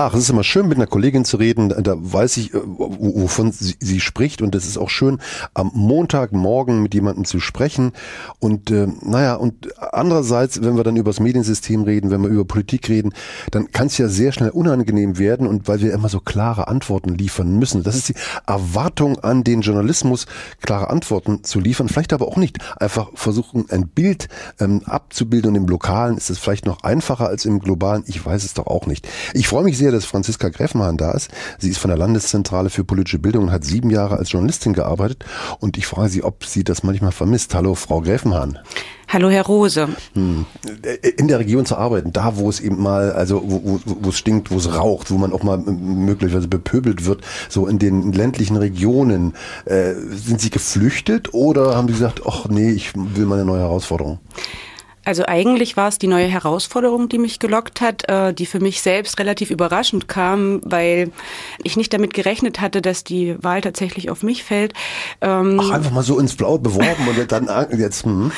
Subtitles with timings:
[0.00, 1.70] Ach, es ist immer schön, mit einer Kollegin zu reden.
[1.70, 4.42] Da weiß ich, äh, wovon sie, sie spricht.
[4.42, 5.18] Und es ist auch schön,
[5.54, 7.90] am Montagmorgen mit jemandem zu sprechen.
[8.38, 12.44] Und äh, naja, und andererseits, wenn wir dann über das Mediensystem reden, wenn wir über
[12.44, 13.12] Politik reden,
[13.50, 15.48] dann kann es ja sehr schnell unangenehm werden.
[15.48, 17.82] Und weil wir immer so klare Antworten liefern müssen.
[17.82, 18.14] Das ist die
[18.46, 20.26] Erwartung an den Journalismus,
[20.62, 21.88] klare Antworten zu liefern.
[21.88, 24.28] Vielleicht aber auch nicht einfach versuchen, ein Bild
[24.60, 25.50] ähm, abzubilden.
[25.50, 28.04] Und im Lokalen ist es vielleicht noch einfacher als im Globalen.
[28.06, 29.08] Ich weiß es doch auch nicht.
[29.34, 31.30] Ich freue mich sehr, dass Franziska Greffenhahn da ist.
[31.58, 35.24] Sie ist von der Landeszentrale für politische Bildung und hat sieben Jahre als Journalistin gearbeitet.
[35.60, 37.54] Und ich frage Sie, ob sie das manchmal vermisst.
[37.54, 38.58] Hallo, Frau Gräfenhahn.
[39.10, 39.88] Hallo, Herr Rose.
[40.12, 40.44] Hm.
[41.16, 44.18] In der Region zu arbeiten, da wo es eben mal, also wo, wo, wo es
[44.18, 48.56] stinkt, wo es raucht, wo man auch mal möglicherweise bepöbelt wird, so in den ländlichen
[48.56, 49.34] Regionen.
[49.64, 53.60] Äh, sind Sie geflüchtet oder haben Sie gesagt, ach nee, ich will mal eine neue
[53.60, 54.18] Herausforderung?
[55.08, 58.82] Also eigentlich war es die neue Herausforderung, die mich gelockt hat, äh, die für mich
[58.82, 61.12] selbst relativ überraschend kam, weil
[61.64, 64.74] ich nicht damit gerechnet hatte, dass die Wahl tatsächlich auf mich fällt.
[65.22, 68.04] Ähm Ach, einfach mal so ins Blaue beworben und dann jetzt.
[68.04, 68.32] Hm.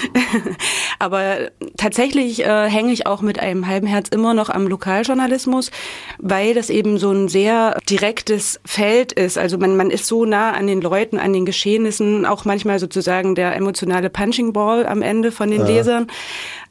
[1.01, 5.73] Aber tatsächlich äh, hänge ich auch mit einem halben Herz immer noch am Lokaljournalismus,
[6.19, 9.39] weil das eben so ein sehr direktes Feld ist.
[9.39, 13.35] Also man, man ist so nah an den Leuten, an den Geschehnissen, auch manchmal sozusagen
[13.35, 15.67] der emotionale Punching Ball am Ende von den ja.
[15.67, 16.07] Lesern.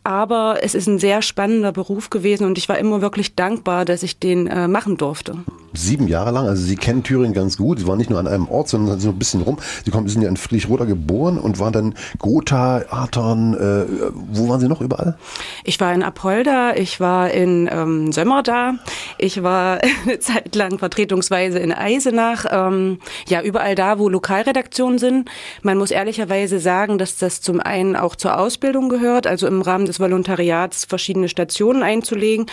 [0.04, 4.02] Aber es ist ein sehr spannender Beruf gewesen und ich war immer wirklich dankbar, dass
[4.02, 5.38] ich den äh, machen durfte.
[5.74, 7.80] Sieben Jahre lang, also Sie kennen Thüringen ganz gut.
[7.80, 9.58] Sie waren nicht nur an einem Ort, sondern so ein bisschen rum.
[9.86, 13.86] Sie kommen, sind ja in Friedrichroda geboren und waren dann Gotha, Artern, äh,
[14.32, 15.18] wo waren Sie noch überall?
[15.64, 18.76] Ich war in Apolda, ich war in ähm, Sömmerda,
[19.18, 22.46] ich war eine Zeit lang vertretungsweise in Eisenach.
[22.50, 25.30] Ähm, ja, überall da, wo Lokalredaktionen sind.
[25.62, 29.86] Man muss ehrlicherweise sagen, dass das zum einen auch zur Ausbildung gehört, also im Rahmen
[29.86, 32.46] des Volontariats verschiedene Stationen einzulegen,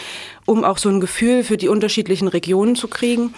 [0.45, 3.35] um auch so ein Gefühl für die unterschiedlichen Regionen zu kriegen.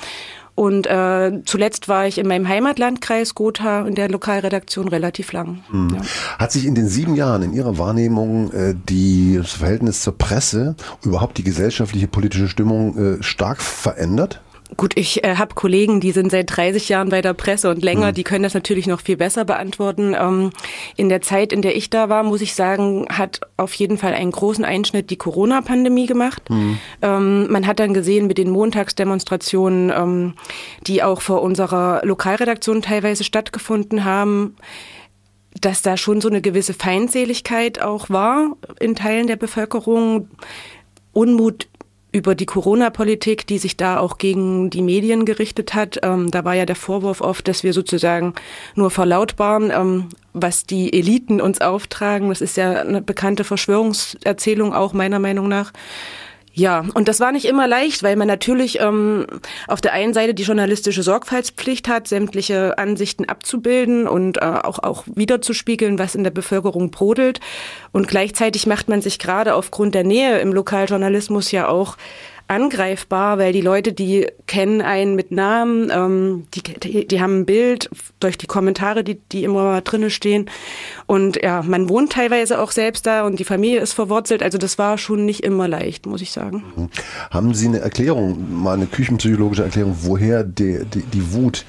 [0.58, 5.62] Und äh, zuletzt war ich in meinem Heimatlandkreis Gotha in der Lokalredaktion relativ lang.
[5.70, 5.90] Mhm.
[5.94, 6.00] Ja.
[6.36, 10.74] Hat sich in den sieben Jahren in Ihrer Wahrnehmung äh, die, das Verhältnis zur Presse,
[11.04, 14.40] überhaupt die gesellschaftliche politische Stimmung äh, stark verändert?
[14.76, 18.08] Gut, ich äh, habe Kollegen, die sind seit 30 Jahren bei der Presse und länger,
[18.08, 18.14] mhm.
[18.14, 20.14] die können das natürlich noch viel besser beantworten.
[20.18, 20.50] Ähm,
[20.96, 24.12] in der Zeit, in der ich da war, muss ich sagen, hat auf jeden Fall
[24.12, 26.50] einen großen Einschnitt die Corona-Pandemie gemacht.
[26.50, 26.78] Mhm.
[27.00, 30.34] Ähm, man hat dann gesehen mit den Montagsdemonstrationen, ähm,
[30.86, 34.56] die auch vor unserer Lokalredaktion teilweise stattgefunden haben,
[35.60, 40.28] dass da schon so eine gewisse Feindseligkeit auch war in Teilen der Bevölkerung.
[41.14, 41.68] Unmut
[42.10, 45.98] über die Corona-Politik, die sich da auch gegen die Medien gerichtet hat.
[46.02, 48.34] Ähm, da war ja der Vorwurf oft, dass wir sozusagen
[48.74, 52.30] nur verlautbaren, ähm, was die Eliten uns auftragen.
[52.30, 55.72] Das ist ja eine bekannte Verschwörungserzählung auch meiner Meinung nach.
[56.58, 59.28] Ja, und das war nicht immer leicht, weil man natürlich ähm,
[59.68, 65.04] auf der einen Seite die journalistische Sorgfaltspflicht hat, sämtliche Ansichten abzubilden und äh, auch, auch
[65.06, 67.38] wiederzuspiegeln, was in der Bevölkerung brodelt.
[67.92, 71.96] Und gleichzeitig macht man sich gerade aufgrund der Nähe im Lokaljournalismus ja auch
[72.48, 77.90] angreifbar, weil die Leute, die kennen einen mit Namen, ähm, die, die, haben ein Bild
[78.20, 80.50] durch die Kommentare, die, die immer drinnen stehen.
[81.06, 84.42] Und ja, man wohnt teilweise auch selbst da und die Familie ist verwurzelt.
[84.42, 86.64] Also das war schon nicht immer leicht, muss ich sagen.
[86.74, 86.88] Mhm.
[87.30, 91.66] Haben Sie eine Erklärung, mal eine küchenpsychologische Erklärung, woher die, die, die Wut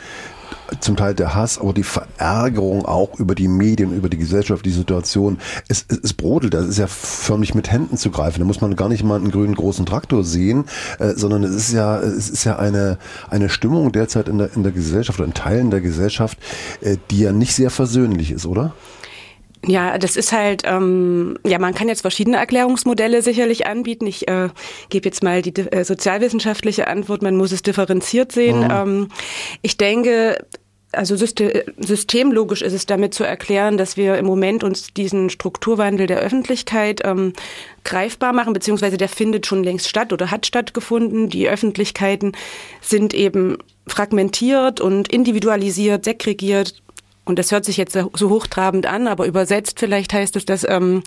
[0.80, 4.72] zum Teil der Hass, aber die Verärgerung auch über die Medien, über die Gesellschaft, die
[4.72, 5.40] Situation.
[5.68, 8.40] Es, es, es brodelt, das ist ja förmlich mit Händen zu greifen.
[8.40, 10.66] Da muss man gar nicht mal einen grünen großen Traktor sehen,
[11.00, 12.98] äh, sondern es ist ja, es ist ja eine,
[13.30, 16.38] eine Stimmung derzeit in der, in der Gesellschaft oder in Teilen der Gesellschaft,
[16.82, 18.74] äh, die ja nicht sehr versöhnlich ist, oder?
[19.66, 24.08] Ja, das ist halt, ähm, ja, man kann jetzt verschiedene Erklärungsmodelle sicherlich anbieten.
[24.08, 24.50] Ich äh,
[24.90, 28.62] gebe jetzt mal die äh, sozialwissenschaftliche Antwort, man muss es differenziert sehen.
[28.62, 28.72] Mhm.
[28.72, 29.08] Ähm,
[29.62, 30.38] ich denke,
[30.92, 36.20] also systemlogisch ist es damit zu erklären, dass wir im Moment uns diesen Strukturwandel der
[36.20, 37.34] Öffentlichkeit ähm,
[37.84, 41.30] greifbar machen, beziehungsweise der findet schon längst statt oder hat stattgefunden.
[41.30, 42.32] Die Öffentlichkeiten
[42.82, 46.82] sind eben fragmentiert und individualisiert, segregiert,
[47.30, 51.04] und das hört sich jetzt so hochtrabend an, aber übersetzt vielleicht heißt es, dass, ähm,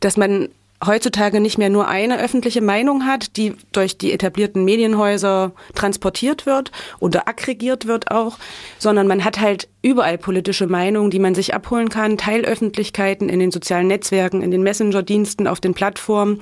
[0.00, 0.48] dass man
[0.84, 6.70] heutzutage nicht mehr nur eine öffentliche Meinung hat, die durch die etablierten Medienhäuser transportiert wird
[7.00, 8.38] oder aggregiert wird auch,
[8.78, 13.50] sondern man hat halt überall politische Meinungen, die man sich abholen kann, Teilöffentlichkeiten in den
[13.50, 16.40] sozialen Netzwerken, in den Messenger-Diensten, auf den Plattformen,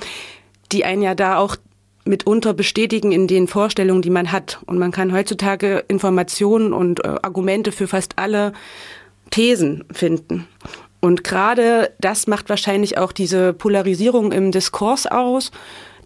[0.71, 1.57] die einen ja da auch
[2.07, 4.61] mitunter bestätigen in den Vorstellungen, die man hat.
[4.67, 8.53] Und man kann heutzutage Informationen und äh, Argumente für fast alle
[9.31, 10.47] Thesen finden.
[11.01, 15.53] Und gerade das macht wahrscheinlich auch diese Polarisierung im Diskurs aus,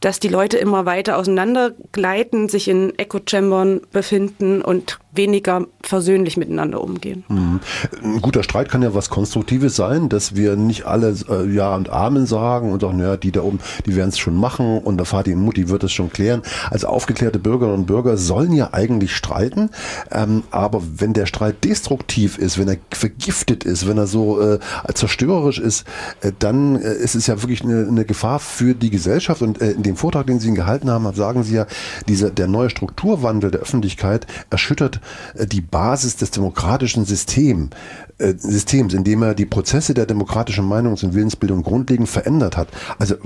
[0.01, 7.25] dass die Leute immer weiter auseinandergleiten, sich in Echo-Chambern befinden und weniger versöhnlich miteinander umgehen.
[7.29, 7.61] Mhm.
[8.03, 11.91] Ein guter Streit kann ja was Konstruktives sein, dass wir nicht alle äh, Ja und
[11.91, 15.07] Amen sagen und sagen, naja, die da oben, die werden es schon machen und der
[15.07, 16.43] Vati und Mutti wird es schon klären.
[16.71, 19.71] Also aufgeklärte Bürgerinnen und Bürger sollen ja eigentlich streiten,
[20.13, 24.59] ähm, aber wenn der Streit destruktiv ist, wenn er vergiftet ist, wenn er so äh,
[24.95, 25.85] zerstörerisch ist,
[26.21, 29.73] äh, dann äh, ist es ja wirklich eine, eine Gefahr für die Gesellschaft und äh,
[29.73, 31.67] in dem Vortrag, den Sie gehalten haben, sagen Sie ja,
[32.07, 35.00] dieser, der neue Strukturwandel der Öffentlichkeit erschüttert
[35.35, 41.63] die Basis des demokratischen äh, Systems, indem er die Prozesse der demokratischen Meinungs- und Willensbildung
[41.63, 42.69] grundlegend verändert hat.
[42.99, 43.17] Also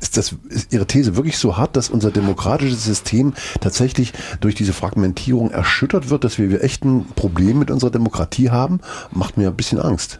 [0.00, 4.72] ist das ist Ihre These wirklich so hart, dass unser demokratisches System tatsächlich durch diese
[4.72, 8.80] Fragmentierung erschüttert wird, dass wir echt ein Problem mit unserer Demokratie haben?
[9.10, 10.18] Macht mir ein bisschen Angst.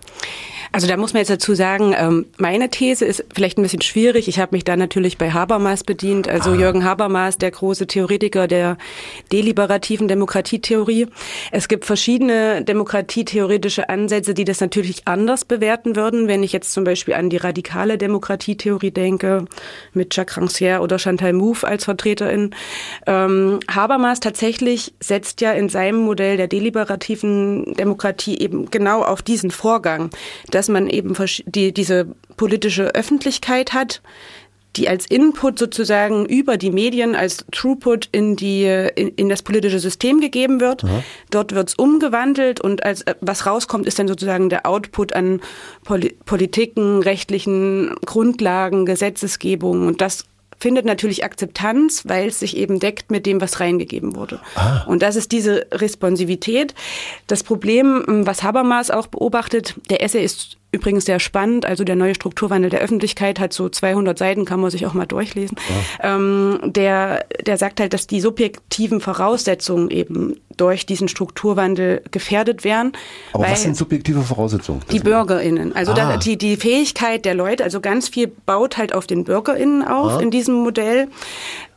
[0.77, 4.29] Also da muss man jetzt dazu sagen, ähm, meine These ist vielleicht ein bisschen schwierig.
[4.29, 6.29] Ich habe mich da natürlich bei Habermas bedient.
[6.29, 6.55] Also ah.
[6.55, 8.77] Jürgen Habermas, der große Theoretiker der
[9.33, 11.07] deliberativen Demokratietheorie.
[11.51, 16.29] Es gibt verschiedene demokratietheoretische Ansätze, die das natürlich anders bewerten würden.
[16.29, 19.47] Wenn ich jetzt zum Beispiel an die radikale Demokratietheorie denke,
[19.95, 22.55] mit Jacques Rancière oder Chantal Mouffe als Vertreterin.
[23.07, 29.51] Ähm, Habermas tatsächlich setzt ja in seinem Modell der deliberativen Demokratie eben genau auf diesen
[29.51, 30.11] Vorgang,
[30.51, 31.15] dass dass man eben
[31.47, 34.03] die, diese politische Öffentlichkeit hat,
[34.75, 39.79] die als Input sozusagen über die Medien als Throughput in die in, in das politische
[39.79, 40.83] System gegeben wird.
[40.85, 41.05] Aha.
[41.31, 45.41] Dort wird es umgewandelt und als äh, was rauskommt, ist dann sozusagen der Output an
[45.85, 50.25] Poli Politiken, rechtlichen Grundlagen, Gesetzesgebung und das
[50.59, 54.41] findet natürlich Akzeptanz, weil es sich eben deckt mit dem, was reingegeben wurde.
[54.55, 54.85] Ah.
[54.87, 56.75] Und das ist diese Responsivität.
[57.27, 61.67] Das Problem, was Habermas auch beobachtet, der Essay ist übrigens sehr spannend.
[61.67, 65.07] Also der neue Strukturwandel der Öffentlichkeit hat so 200 Seiten, kann man sich auch mal
[65.07, 65.57] durchlesen.
[66.03, 66.17] Ja.
[66.17, 72.93] Ähm, der, der sagt halt, dass die subjektiven Voraussetzungen eben durch diesen Strukturwandel gefährdet werden.
[73.33, 74.81] Aber was sind subjektive Voraussetzungen?
[74.91, 75.75] Die BürgerInnen.
[75.75, 76.17] Also ah.
[76.17, 80.21] die, die Fähigkeit der Leute, also ganz viel baut halt auf den BürgerInnen auf ah.
[80.21, 81.09] in diesem Modell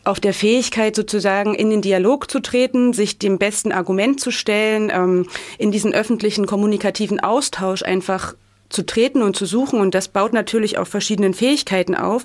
[0.05, 4.91] auf der Fähigkeit sozusagen in den Dialog zu treten, sich dem besten Argument zu stellen,
[4.93, 5.27] ähm,
[5.57, 8.33] in diesen öffentlichen kommunikativen Austausch einfach
[8.69, 9.79] zu treten und zu suchen.
[9.79, 12.23] Und das baut natürlich auf verschiedenen Fähigkeiten auf.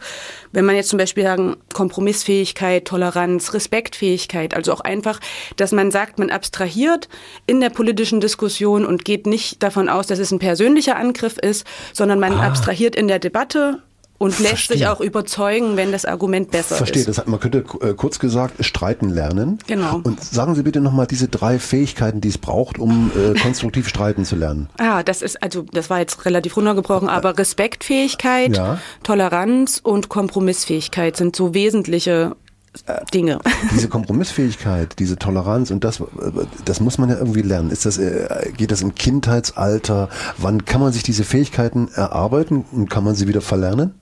[0.52, 5.20] Wenn man jetzt zum Beispiel sagen, Kompromissfähigkeit, Toleranz, Respektfähigkeit, also auch einfach,
[5.56, 7.08] dass man sagt, man abstrahiert
[7.46, 11.67] in der politischen Diskussion und geht nicht davon aus, dass es ein persönlicher Angriff ist,
[11.93, 12.46] sondern man ah.
[12.46, 13.82] abstrahiert in der Debatte
[14.24, 14.78] und lässt Verstehe.
[14.78, 17.02] sich auch überzeugen, wenn das Argument besser Verstehe.
[17.02, 17.14] ist.
[17.16, 19.58] Verstehe, man könnte äh, kurz gesagt streiten lernen.
[19.66, 20.00] Genau.
[20.02, 24.24] Und sagen Sie bitte nochmal diese drei Fähigkeiten, die es braucht, um äh, konstruktiv streiten
[24.24, 24.70] zu lernen.
[24.78, 28.78] Ah, das ist, also das war jetzt relativ runtergebrochen, aber Respektfähigkeit, ja.
[29.02, 32.34] Toleranz und Kompromissfähigkeit sind so wesentliche
[33.12, 33.40] Dinge.
[33.72, 36.02] Diese Kompromissfähigkeit, diese Toleranz und das,
[36.64, 37.70] das muss man ja irgendwie lernen.
[37.70, 40.08] Ist das, äh, geht das im Kindheitsalter?
[40.38, 43.94] Wann kann man sich diese Fähigkeiten erarbeiten und kann man sie wieder verlernen?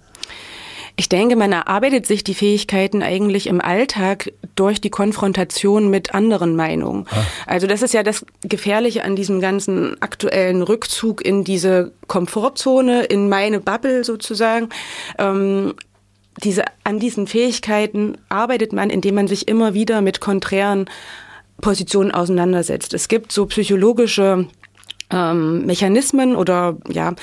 [0.97, 6.55] Ich denke, man erarbeitet sich die Fähigkeiten eigentlich im Alltag durch die Konfrontation mit anderen
[6.55, 7.07] Meinungen.
[7.11, 7.25] Ah.
[7.47, 13.29] Also das ist ja das Gefährliche an diesem ganzen aktuellen Rückzug in diese Komfortzone, in
[13.29, 14.69] meine Bubble sozusagen.
[15.19, 15.75] Ähm,
[16.43, 20.87] diese, an diesen Fähigkeiten arbeitet man, indem man sich immer wieder mit konträren
[21.61, 22.95] Positionen auseinandersetzt.
[22.95, 24.47] Es gibt so psychologische
[25.11, 27.15] ähm, Mechanismen oder ja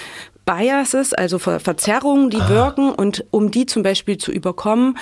[0.50, 2.50] Biases, also Ver Verzerrungen, die ah.
[2.50, 4.98] wirken und um die zum Beispiel zu überkommen,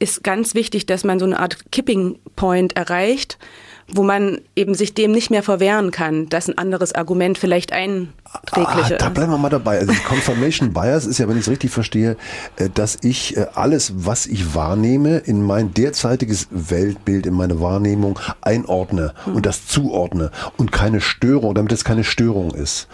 [0.00, 3.38] ist ganz wichtig, dass man so eine Art Kipping Point erreicht,
[3.86, 8.94] wo man eben sich dem nicht mehr verwehren kann, dass ein anderes Argument vielleicht einträglicher
[8.94, 9.78] ah, Da bleiben wir mal dabei.
[9.78, 12.16] Also Confirmation Bias ist ja, wenn ich es richtig verstehe,
[12.56, 18.18] äh, dass ich äh, alles, was ich wahrnehme, in mein derzeitiges Weltbild, in meine Wahrnehmung
[18.40, 19.36] einordne hm.
[19.36, 22.88] und das zuordne und keine Störung, damit es keine Störung ist.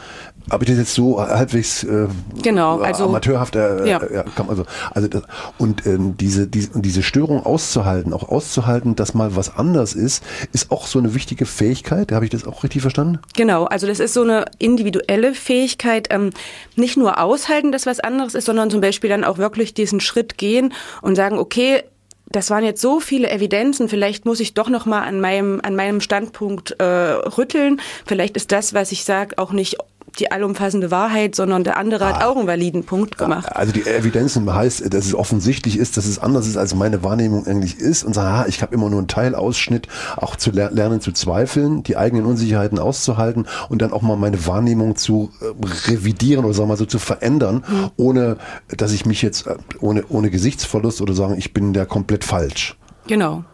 [0.50, 2.08] Habe ich das jetzt so halbwegs äh,
[2.42, 4.00] genau, also, amateurhaft äh, ja.
[4.12, 5.22] ja also, also das,
[5.58, 10.70] und ähm, diese, diese, diese Störung auszuhalten, auch auszuhalten, dass mal was anders ist, ist
[10.70, 12.12] auch so eine wichtige Fähigkeit.
[12.12, 13.18] Habe ich das auch richtig verstanden?
[13.36, 16.30] Genau, also das ist so eine individuelle Fähigkeit, ähm,
[16.74, 20.38] nicht nur aushalten, dass was anderes ist, sondern zum Beispiel dann auch wirklich diesen Schritt
[20.38, 21.82] gehen und sagen, okay,
[22.30, 25.74] das waren jetzt so viele Evidenzen, vielleicht muss ich doch noch mal an meinem an
[25.74, 27.80] meinem Standpunkt äh, rütteln.
[28.06, 29.78] Vielleicht ist das, was ich sage, auch nicht
[30.18, 32.08] die allumfassende Wahrheit, sondern der andere ah.
[32.14, 33.54] hat auch einen validen Punkt gemacht.
[33.54, 37.46] Also die Evidenzen heißt, dass es offensichtlich ist, dass es anders ist, als meine Wahrnehmung
[37.46, 41.00] eigentlich ist und sagen, ah, ich habe immer nur einen Teilausschnitt, auch zu ler lernen
[41.00, 46.44] zu zweifeln, die eigenen Unsicherheiten auszuhalten und dann auch mal meine Wahrnehmung zu äh, revidieren
[46.44, 47.90] oder sagen wir mal so zu verändern, mhm.
[47.96, 48.36] ohne
[48.68, 52.76] dass ich mich jetzt äh, ohne, ohne Gesichtsverlust oder sagen, ich bin da komplett falsch.
[53.06, 53.44] Genau.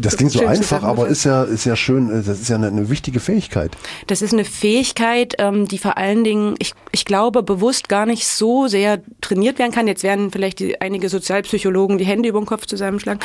[0.00, 2.68] Das klingt so einfach, aber ist ja, ist ja schön, äh, das ist ja eine,
[2.68, 3.72] eine wichtige Fähigkeit.
[4.06, 8.26] Das ist eine Fähigkeit, ähm, die vor allen Dingen, ich, ich glaube, bewusst gar nicht
[8.26, 9.86] so sehr trainiert werden kann.
[9.86, 13.20] Jetzt werden vielleicht die, einige Sozialpsychologen die Hände über den Kopf zusammenschlagen.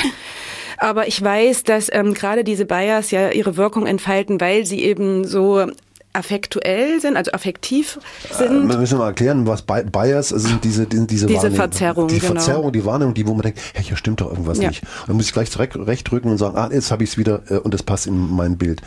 [0.78, 5.26] Aber ich weiß, dass ähm, gerade diese Bias ja ihre Wirkung entfalten, weil sie eben
[5.26, 5.66] so
[6.18, 8.00] affektuell sind, also affektiv
[8.32, 8.70] sind.
[8.70, 12.08] Äh, müssen wir mal erklären, was Bias sind diese, diese, diese, diese Verzerrung.
[12.08, 12.34] Die genau.
[12.34, 14.70] Verzerrung, die Wahrnehmung, die, wo man denkt, hey, hier stimmt doch irgendwas ja.
[14.70, 14.84] nicht.
[14.84, 17.18] Und dann muss ich gleich recht, recht drücken und sagen, ah, jetzt habe ich es
[17.18, 18.82] wieder äh, und das passt in mein Bild.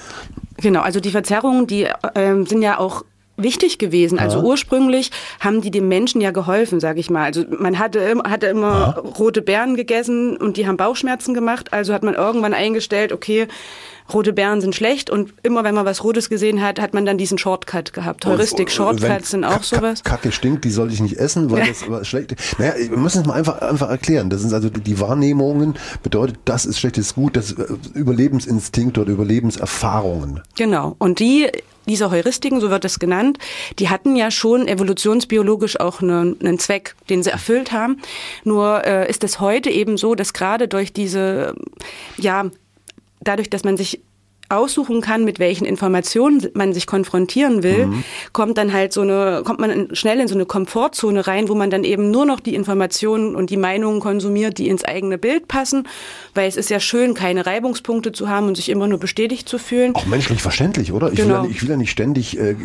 [0.56, 3.04] Genau, also die Verzerrungen, die äh, sind ja auch
[3.42, 4.18] wichtig gewesen.
[4.18, 4.44] Also ja.
[4.44, 7.24] ursprünglich haben die dem Menschen ja geholfen, sage ich mal.
[7.24, 9.10] Also man hatte, hatte immer ja.
[9.18, 11.72] rote Beeren gegessen und die haben Bauchschmerzen gemacht.
[11.72, 13.48] Also hat man irgendwann eingestellt, okay,
[14.12, 17.18] rote Beeren sind schlecht und immer wenn man was Rotes gesehen hat, hat man dann
[17.18, 18.26] diesen Shortcut gehabt.
[18.26, 20.04] Heuristik-Shortcuts sind auch sowas.
[20.04, 22.58] Kacke stinkt, die soll ich nicht essen, weil das was schlecht ist.
[22.58, 24.30] Naja, wir müssen es mal einfach, einfach erklären.
[24.30, 27.74] Das sind also die Wahrnehmungen, bedeutet, das ist schlecht, das ist gut, das ist äh,
[27.94, 30.40] Überlebensinstinkt oder Überlebenserfahrungen.
[30.56, 30.96] Genau.
[30.98, 31.48] Und die
[31.86, 33.38] diese Heuristiken, so wird es genannt,
[33.78, 38.00] die hatten ja schon evolutionsbiologisch auch einen, einen Zweck, den sie erfüllt haben.
[38.44, 41.54] Nur äh, ist es heute eben so, dass gerade durch diese
[42.16, 42.50] ja
[43.20, 44.00] dadurch, dass man sich
[44.50, 48.04] aussuchen kann, mit welchen Informationen man sich konfrontieren will, mhm.
[48.32, 51.70] kommt dann halt so eine, kommt man schnell in so eine Komfortzone rein, wo man
[51.70, 55.86] dann eben nur noch die Informationen und die Meinungen konsumiert, die ins eigene Bild passen,
[56.34, 59.58] weil es ist ja schön, keine Reibungspunkte zu haben und sich immer nur bestätigt zu
[59.58, 59.94] fühlen.
[59.94, 61.12] Auch menschlich verständlich, oder?
[61.12, 61.42] Ich, genau.
[61.42, 62.56] will, ja, ich will ja nicht ständig äh,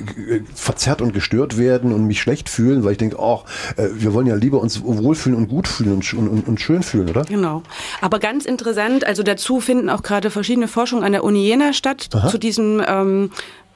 [0.55, 3.43] verzerrt und gestört werden und mich schlecht fühlen, weil ich denke, ach,
[3.77, 7.09] äh, wir wollen ja lieber uns wohlfühlen und gut fühlen und, und, und schön fühlen,
[7.09, 7.25] oder?
[7.25, 7.61] Genau.
[8.01, 12.09] Aber ganz interessant, also dazu finden auch gerade verschiedene Forschungen an der Uni Jena statt
[12.13, 12.29] Aha.
[12.29, 13.31] zu diesem ähm,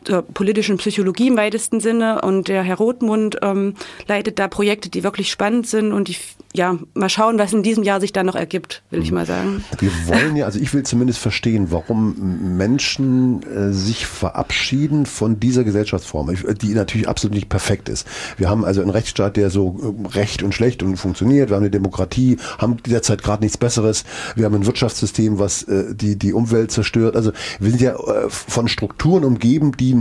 [0.08, 3.75] der politischen Psychologie im weitesten Sinne und der Herr Rothmund ähm,
[4.08, 6.15] leitet da Projekte, die wirklich spannend sind und die
[6.56, 9.18] ja, mal schauen, was in diesem Jahr sich da noch ergibt, will ich mhm.
[9.18, 9.63] mal sagen.
[9.77, 15.63] Wir wollen ja, also ich will zumindest verstehen, warum Menschen äh, sich verabschieden von dieser
[15.63, 18.08] Gesellschaftsform, die natürlich absolut nicht perfekt ist.
[18.38, 21.50] Wir haben also einen Rechtsstaat, der so äh, recht und schlecht und funktioniert.
[21.50, 24.03] Wir haben eine Demokratie, haben derzeit gerade nichts Besseres.
[24.36, 27.15] Wir haben ein Wirtschaftssystem, was äh, die, die Umwelt zerstört.
[27.15, 29.96] Also wir sind ja äh, von Strukturen umgeben, die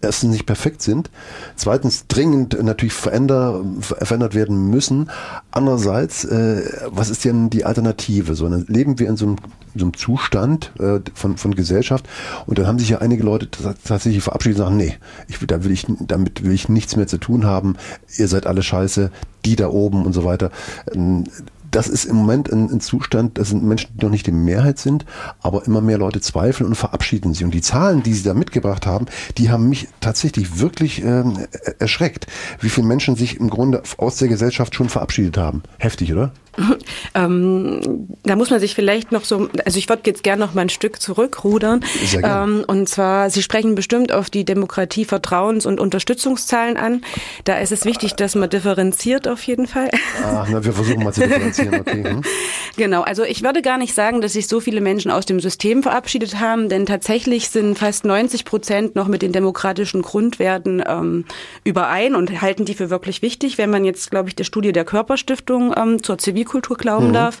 [0.00, 1.10] erstens nicht perfekt sind,
[1.56, 5.10] zweitens dringend natürlich veränder, verändert werden müssen.
[5.50, 8.34] Andererseits andererseits, äh, was ist denn die Alternative?
[8.34, 9.36] So, dann leben wir in so einem,
[9.74, 12.06] so einem Zustand äh, von, von Gesellschaft
[12.46, 14.96] und dann haben sich ja einige Leute tatsächlich verabschiedet und sagen, nee,
[15.28, 17.76] ich, da will ich, damit will ich nichts mehr zu tun haben,
[18.16, 19.10] ihr seid alle scheiße,
[19.44, 20.50] die da oben und so weiter.
[20.94, 21.24] Ähm,
[21.70, 24.78] das ist im Moment ein, ein, Zustand, das sind Menschen, die noch nicht die Mehrheit
[24.78, 25.04] sind,
[25.40, 27.44] aber immer mehr Leute zweifeln und verabschieden sie.
[27.44, 29.06] Und die Zahlen, die sie da mitgebracht haben,
[29.36, 31.46] die haben mich tatsächlich wirklich ähm,
[31.78, 32.26] erschreckt,
[32.60, 35.62] wie viele Menschen sich im Grunde aus der Gesellschaft schon verabschiedet haben.
[35.78, 36.32] Heftig, oder?
[37.14, 40.62] Ähm, da muss man sich vielleicht noch so, also ich würde jetzt gerne noch mal
[40.62, 41.84] ein Stück zurückrudern.
[42.22, 47.02] Ähm, und zwar, Sie sprechen bestimmt auf die Demokratie, Vertrauens- und Unterstützungszahlen an.
[47.44, 49.90] Da ist es wichtig, dass man differenziert auf jeden Fall.
[50.22, 52.04] Ah, na, wir versuchen mal zu differenzieren, okay.
[52.04, 52.22] Hm?
[52.76, 55.82] Genau, also ich würde gar nicht sagen, dass sich so viele Menschen aus dem System
[55.82, 61.24] verabschiedet haben, denn tatsächlich sind fast 90 Prozent noch mit den demokratischen Grundwerten ähm,
[61.64, 63.58] überein und halten die für wirklich wichtig.
[63.58, 66.18] Wenn man jetzt, glaube ich, der Studie der Körperstiftung ähm, zur
[66.48, 67.12] Zivilkultur glauben mhm.
[67.12, 67.38] darf,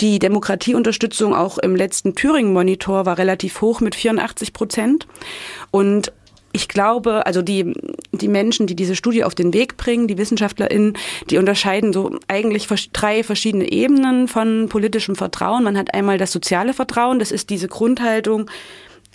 [0.00, 5.06] die Demokratieunterstützung auch im letzten Thüringen-Monitor war relativ hoch mit 84 Prozent.
[5.70, 6.12] Und
[6.54, 7.72] ich glaube, also die,
[8.12, 10.98] die Menschen, die diese Studie auf den Weg bringen, die WissenschaftlerInnen,
[11.30, 15.64] die unterscheiden so eigentlich drei verschiedene Ebenen von politischem Vertrauen.
[15.64, 18.50] Man hat einmal das soziale Vertrauen, das ist diese Grundhaltung,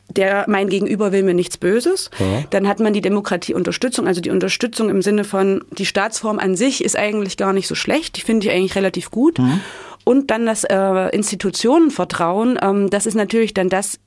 [0.09, 2.09] der mein Gegenüber will mir nichts Böses.
[2.19, 2.43] Ja.
[2.49, 6.83] Dann hat man die Demokratieunterstützung, also die Unterstützung im Sinne von die Staatsform an sich
[6.83, 9.39] ist eigentlich gar nicht so schlecht, die finde ich eigentlich relativ gut.
[9.39, 9.61] Mhm.
[10.03, 13.99] Und dann das äh, Institutionenvertrauen, ähm, das ist natürlich dann das,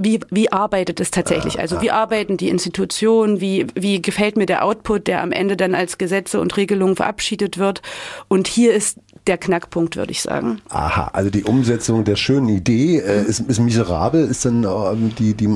[0.00, 1.58] wie, wie arbeitet es tatsächlich?
[1.58, 3.40] Also wie arbeiten die Institutionen?
[3.40, 7.58] Wie, wie gefällt mir der Output, der am Ende dann als Gesetze und Regelungen verabschiedet
[7.58, 7.82] wird?
[8.28, 10.60] Und hier ist der Knackpunkt, würde ich sagen.
[10.68, 15.34] Aha, also die Umsetzung der schönen Idee äh, ist, ist miserabel, ist dann äh, die,
[15.34, 15.46] die,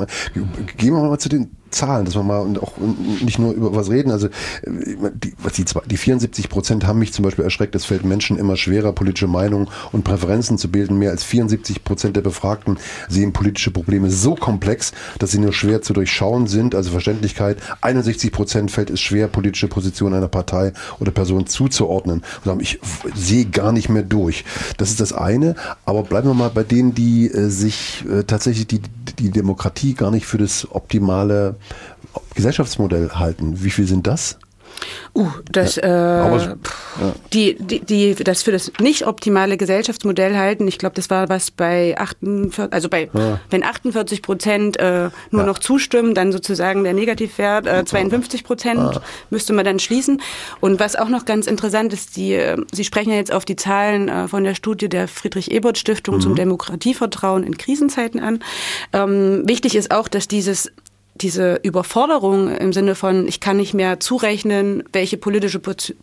[0.76, 2.72] gehen wir mal zu den Zahlen, dass wir mal und auch
[3.22, 4.10] nicht nur über was reden.
[4.10, 4.28] Also
[4.66, 7.74] die, was die, die 74 Prozent haben mich zum Beispiel erschreckt.
[7.74, 10.98] Es fällt Menschen immer schwerer, politische Meinungen und Präferenzen zu bilden.
[10.98, 15.82] Mehr als 74 Prozent der Befragten sehen politische Probleme so komplex, dass sie nur schwer
[15.82, 16.74] zu durchschauen sind.
[16.74, 17.58] Also Verständlichkeit.
[17.80, 22.22] 61 Prozent fällt es schwer, politische Position einer Partei oder Person zuzuordnen.
[22.44, 22.80] Und ich
[23.14, 24.44] sehe gar nicht mehr durch.
[24.76, 25.54] Das ist das eine.
[25.84, 28.80] Aber bleiben wir mal bei denen, die äh, sich äh, tatsächlich die,
[29.18, 31.56] die Demokratie gar nicht für das optimale
[32.34, 33.62] Gesellschaftsmodell halten.
[33.62, 34.38] Wie viel sind das?
[35.14, 36.56] Uh, das, ja, äh, ja.
[37.32, 41.50] die, die, die, das für das nicht optimale Gesellschaftsmodell halten, ich glaube, das war was
[41.50, 43.40] bei 48, also bei, ja.
[43.50, 49.00] wenn 48 Prozent äh, nur noch zustimmen, dann sozusagen der Negativwert äh, 52 Prozent
[49.30, 50.22] müsste man dann schließen.
[50.60, 53.56] Und was auch noch ganz interessant ist, die, äh, Sie sprechen ja jetzt auf die
[53.56, 56.20] Zahlen äh, von der Studie der Friedrich-Ebert-Stiftung mhm.
[56.20, 58.40] zum Demokratievertrauen in Krisenzeiten an.
[58.92, 60.70] Ähm, wichtig ist auch, dass dieses
[61.22, 65.60] diese Überforderung im Sinne von, ich kann nicht mehr zurechnen, welche politische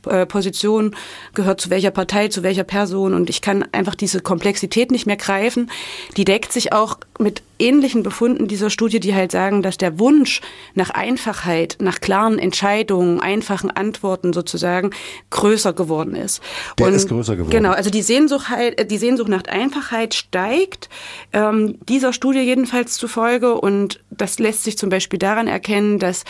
[0.08, 0.96] äh, Position
[1.34, 5.18] gehört zu welcher Partei, zu welcher Person und ich kann einfach diese Komplexität nicht mehr
[5.18, 5.72] greifen,
[6.18, 10.42] die deckt sich auch mit ähnlichen Befunden dieser Studie, die halt sagen, dass der Wunsch
[10.74, 14.92] nach Einfachheit, nach klaren Entscheidungen, einfachen Antworten sozusagen
[15.30, 16.42] größer geworden ist.
[16.78, 17.52] Der und ist größer geworden.
[17.52, 20.90] Genau, also die Sehnsucht, halt, die Sehnsucht nach Einfachheit steigt,
[21.32, 26.26] ähm, dieser Studie jedenfalls zufolge und das lässt sich zum Beispiel daran erkennen, dass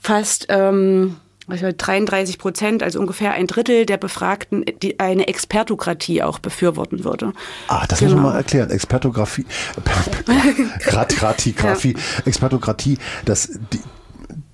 [0.00, 1.16] fast ähm,
[1.48, 7.32] 33 Prozent, also ungefähr ein Drittel der Befragten, die eine Expertokratie auch befürworten würde.
[7.68, 8.12] Ah, das genau.
[8.12, 8.70] muss man mal erklären.
[8.70, 9.46] Expertokratie,
[10.80, 12.26] Kratikografie, ja.
[12.26, 13.80] Expertokratie, das, die,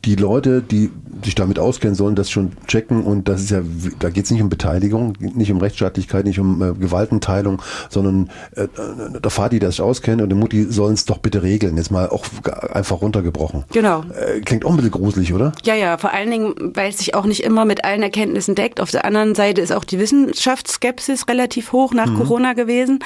[0.04, 0.90] die Leute, die
[1.24, 3.62] sich damit auskennen, sollen das schon checken und das ist ja,
[3.98, 8.62] da geht es nicht um Beteiligung, nicht um Rechtsstaatlichkeit, nicht um äh, Gewaltenteilung, sondern äh,
[8.62, 11.76] äh der Vati, der sich auskennt und die Mutti sollen es doch bitte regeln.
[11.76, 12.24] Jetzt mal auch
[12.72, 13.64] einfach runtergebrochen.
[13.72, 14.02] Genau.
[14.02, 15.52] Äh, klingt auch ein bisschen gruselig, oder?
[15.64, 18.80] Ja, ja, vor allen Dingen, weil es sich auch nicht immer mit allen Erkenntnissen deckt.
[18.80, 22.16] Auf der anderen Seite ist auch die Wissenschaftsskepsis relativ hoch nach mhm.
[22.16, 23.00] Corona gewesen.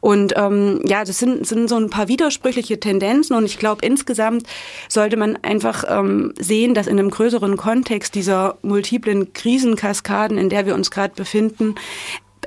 [0.00, 4.44] Und ähm, ja, das sind, sind so ein paar widersprüchliche Tendenzen und ich glaube, insgesamt
[4.88, 10.66] sollte man einfach ähm, sehen, dass in einem größeren Kontext dieser multiplen Krisenkaskaden, in der
[10.66, 11.74] wir uns gerade befinden,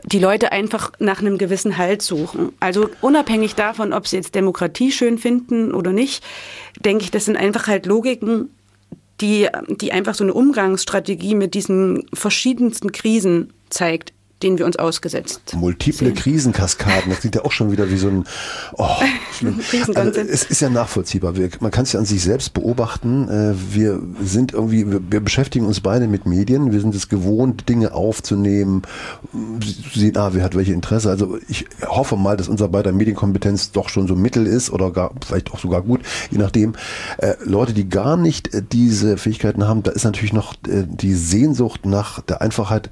[0.03, 2.53] die Leute einfach nach einem gewissen Halt suchen.
[2.59, 6.23] Also unabhängig davon, ob sie jetzt Demokratie schön finden oder nicht,
[6.83, 8.49] denke ich, das sind einfach halt Logiken,
[9.19, 15.53] die, die einfach so eine Umgangsstrategie mit diesen verschiedensten Krisen zeigt denen wir uns ausgesetzt
[15.55, 16.15] Multiple sehen.
[16.15, 18.25] Krisenkaskaden, das klingt ja auch schon wieder wie so ein
[18.77, 18.85] oh,
[19.95, 21.33] also, Es ist ja nachvollziehbar.
[21.59, 23.27] man kann es ja an sich selbst beobachten.
[23.29, 26.71] Äh, wir sind irgendwie, wir beschäftigen uns beide mit Medien.
[26.71, 28.83] Wir sind es gewohnt, Dinge aufzunehmen,
[29.93, 31.09] sehen, ah, wer hat welche Interesse.
[31.09, 35.11] Also ich hoffe mal, dass unser beider Medienkompetenz doch schon so mittel ist oder gar,
[35.25, 36.73] vielleicht auch sogar gut, je nachdem.
[37.17, 41.85] Äh, Leute, die gar nicht äh, diese Fähigkeiten haben, da ist natürlich noch die Sehnsucht
[41.85, 42.89] nach der Einfachheit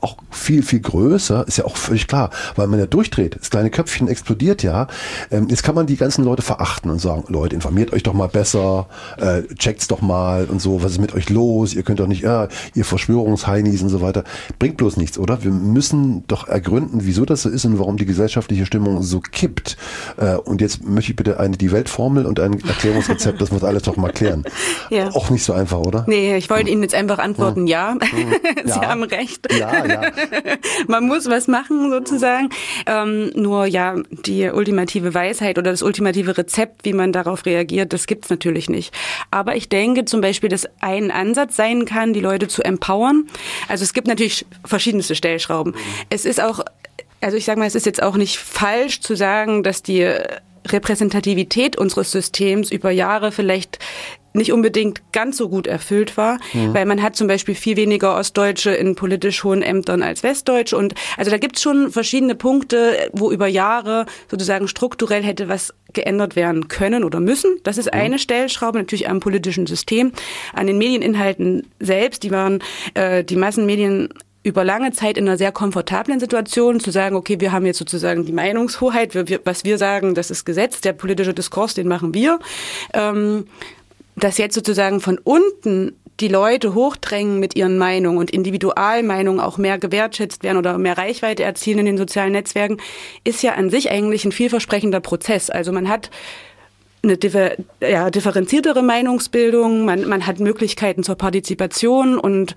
[0.00, 3.36] auch viel, viel größer, ist ja auch völlig klar, weil man ja durchdreht.
[3.40, 4.86] Das kleine Köpfchen explodiert ja.
[5.30, 8.28] Ähm, jetzt kann man die ganzen Leute verachten und sagen, Leute, informiert euch doch mal
[8.28, 8.86] besser,
[9.18, 11.74] äh, checkt's doch mal und so, was ist mit euch los?
[11.74, 14.24] Ihr könnt doch nicht, ja, ihr Verschwörungsheinis und so weiter.
[14.58, 15.42] Bringt bloß nichts, oder?
[15.42, 19.76] Wir müssen doch ergründen, wieso das so ist und warum die gesellschaftliche Stimmung so kippt.
[20.16, 23.82] Äh, und jetzt möchte ich bitte eine die Weltformel und ein Erklärungsrezept, das muss alles
[23.82, 24.44] doch mal klären.
[24.90, 25.08] Ja.
[25.12, 26.04] Auch nicht so einfach, oder?
[26.06, 27.96] Nee, ich wollte Ihnen jetzt einfach antworten, ja.
[28.00, 28.64] ja.
[28.64, 28.88] Sie ja.
[28.88, 29.52] haben recht.
[29.52, 30.02] Ja, ja.
[30.86, 32.50] man muss was machen sozusagen.
[32.86, 38.06] Ähm, nur ja, die ultimative Weisheit oder das ultimative Rezept, wie man darauf reagiert, das
[38.06, 38.94] gibt's natürlich nicht.
[39.30, 43.26] Aber ich denke zum Beispiel, dass ein Ansatz sein kann, die Leute zu empowern.
[43.68, 45.74] Also es gibt natürlich verschiedenste Stellschrauben.
[46.10, 46.60] Es ist auch,
[47.20, 50.08] also ich sage mal, es ist jetzt auch nicht falsch zu sagen, dass die
[50.66, 53.78] Repräsentativität unseres Systems über Jahre vielleicht
[54.34, 56.74] nicht unbedingt ganz so gut erfüllt war, mhm.
[56.74, 60.94] weil man hat zum Beispiel viel weniger Ostdeutsche in politisch hohen Ämtern als Westdeutsche und
[61.16, 66.66] also da gibt's schon verschiedene Punkte, wo über Jahre sozusagen strukturell hätte was geändert werden
[66.66, 67.56] können oder müssen.
[67.62, 68.00] Das ist mhm.
[68.00, 70.12] eine Stellschraube natürlich am politischen System,
[70.52, 72.24] an den Medieninhalten selbst.
[72.24, 72.62] Die waren
[72.94, 74.08] äh, die Massenmedien
[74.44, 78.26] über lange Zeit in einer sehr komfortablen Situation zu sagen, okay, wir haben jetzt sozusagen
[78.26, 82.12] die Meinungshoheit, wir, wir, was wir sagen, das ist Gesetz, der politische Diskurs, den machen
[82.12, 82.38] wir.
[82.92, 83.46] Ähm,
[84.16, 89.78] dass jetzt sozusagen von unten die Leute hochdrängen mit ihren Meinungen und Individualmeinungen auch mehr
[89.78, 92.78] gewertschätzt werden oder mehr Reichweite erzielen in den sozialen Netzwerken,
[93.24, 95.50] ist ja an sich eigentlich ein vielversprechender Prozess.
[95.50, 96.10] Also man hat
[97.02, 102.54] eine differ ja, differenziertere Meinungsbildung, man, man hat Möglichkeiten zur Partizipation und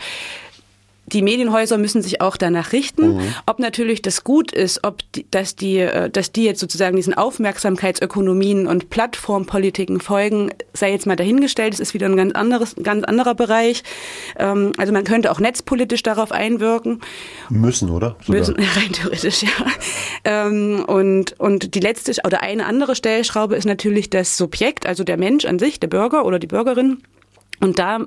[1.07, 3.15] die Medienhäuser müssen sich auch danach richten.
[3.15, 3.33] Mhm.
[3.45, 7.13] Ob natürlich das gut ist, ob die, dass die, äh, dass die jetzt sozusagen diesen
[7.13, 11.73] Aufmerksamkeitsökonomien und Plattformpolitiken folgen, sei jetzt mal dahingestellt.
[11.73, 13.83] Das ist wieder ein ganz anderes, ganz anderer Bereich.
[14.37, 16.99] Ähm, also man könnte auch netzpolitisch darauf einwirken.
[17.49, 18.17] Müssen, oder?
[18.25, 18.39] Sogar.
[18.39, 19.49] Müssen, rein theoretisch, ja.
[20.25, 25.17] Ähm, und, und die letzte oder eine andere Stellschraube ist natürlich das Subjekt, also der
[25.17, 27.01] Mensch an sich, der Bürger oder die Bürgerin
[27.59, 27.99] und da,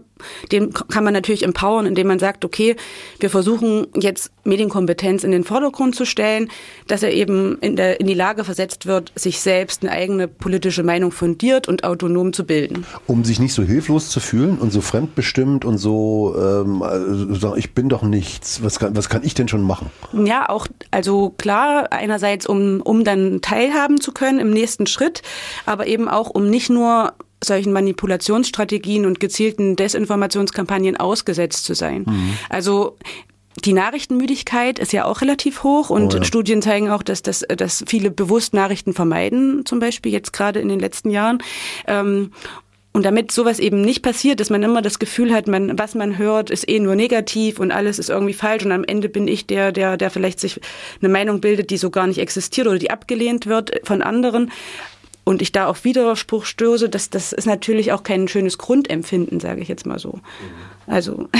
[0.52, 2.76] den kann man natürlich empowern, indem man sagt, okay,
[3.18, 6.50] wir versuchen jetzt Medienkompetenz in den Vordergrund zu stellen,
[6.86, 10.82] dass er eben in, der, in die Lage versetzt wird, sich selbst eine eigene politische
[10.82, 12.86] Meinung fundiert und autonom zu bilden.
[13.06, 17.74] Um sich nicht so hilflos zu fühlen und so fremdbestimmt und so, ähm, also ich
[17.74, 19.90] bin doch nichts, was kann, was kann ich denn schon machen?
[20.12, 25.22] Ja, auch, also klar, einerseits um, um dann teilhaben zu können im nächsten Schritt,
[25.66, 32.04] aber eben auch um nicht nur solchen Manipulationsstrategien und gezielten Desinformationskampagnen ausgesetzt zu sein.
[32.06, 32.38] Mhm.
[32.48, 32.96] Also
[33.64, 36.24] die Nachrichtenmüdigkeit ist ja auch relativ hoch und oh ja.
[36.24, 40.68] Studien zeigen auch, dass, dass, dass viele bewusst Nachrichten vermeiden, zum Beispiel jetzt gerade in
[40.68, 41.42] den letzten Jahren.
[41.86, 42.30] Ähm,
[42.92, 46.18] und damit sowas eben nicht passiert, dass man immer das Gefühl hat, man, was man
[46.18, 49.46] hört, ist eh nur negativ und alles ist irgendwie falsch und am Ende bin ich
[49.46, 50.60] der, der, der vielleicht sich
[51.00, 54.50] eine Meinung bildet, die so gar nicht existiert oder die abgelehnt wird von anderen
[55.24, 59.60] und ich da auf Widerspruch stöße, das, das ist natürlich auch kein schönes Grundempfinden, sage
[59.60, 60.20] ich jetzt mal so.
[60.86, 61.28] Also.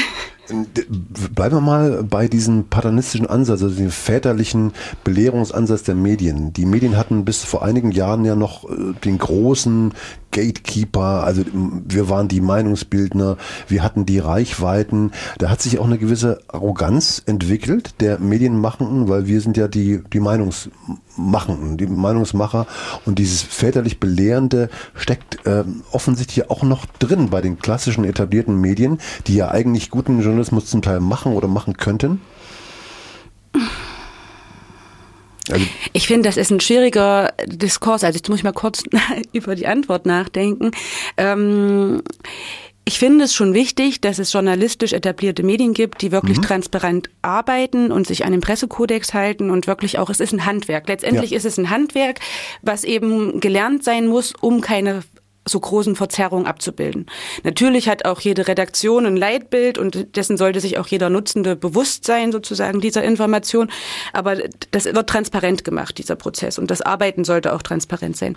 [1.33, 4.73] Bleiben wir mal bei diesem paternistischen Ansatz, also dem väterlichen
[5.05, 6.53] Belehrungsansatz der Medien.
[6.53, 9.95] Die Medien hatten bis vor einigen Jahren ja noch äh, den großen
[10.33, 13.37] Gatekeeper, also wir waren die Meinungsbildner,
[13.69, 15.13] wir hatten die Reichweiten.
[15.39, 20.03] Da hat sich auch eine gewisse Arroganz entwickelt der Medienmachenden, weil wir sind ja die,
[20.13, 22.67] die Meinungsmachenden, die Meinungsmacher
[23.07, 28.99] und dieses väterlich Belehrende steckt äh, offensichtlich auch noch drin bei den klassischen etablierten Medien,
[29.27, 32.21] die ja eigentlich guten Journalismus zum Teil machen oder machen könnten.
[35.53, 38.05] Also ich finde, das ist ein schwieriger Diskurs.
[38.05, 38.83] Also jetzt muss ich mal kurz
[39.33, 40.71] über die Antwort nachdenken.
[41.17, 42.03] Ähm,
[42.85, 46.43] ich finde es schon wichtig, dass es journalistisch etablierte Medien gibt, die wirklich mhm.
[46.43, 50.89] transparent arbeiten und sich an den Pressekodex halten und wirklich auch, es ist ein Handwerk.
[50.89, 51.37] Letztendlich ja.
[51.37, 52.19] ist es ein Handwerk,
[52.63, 55.03] was eben gelernt sein muss, um keine
[55.47, 57.07] so großen Verzerrungen abzubilden.
[57.45, 62.05] Natürlich hat auch jede Redaktion ein Leitbild und dessen sollte sich auch jeder Nutzende bewusst
[62.05, 63.71] sein, sozusagen, dieser Information.
[64.13, 64.37] Aber
[64.71, 66.59] das wird transparent gemacht, dieser Prozess.
[66.59, 68.37] Und das Arbeiten sollte auch transparent sein.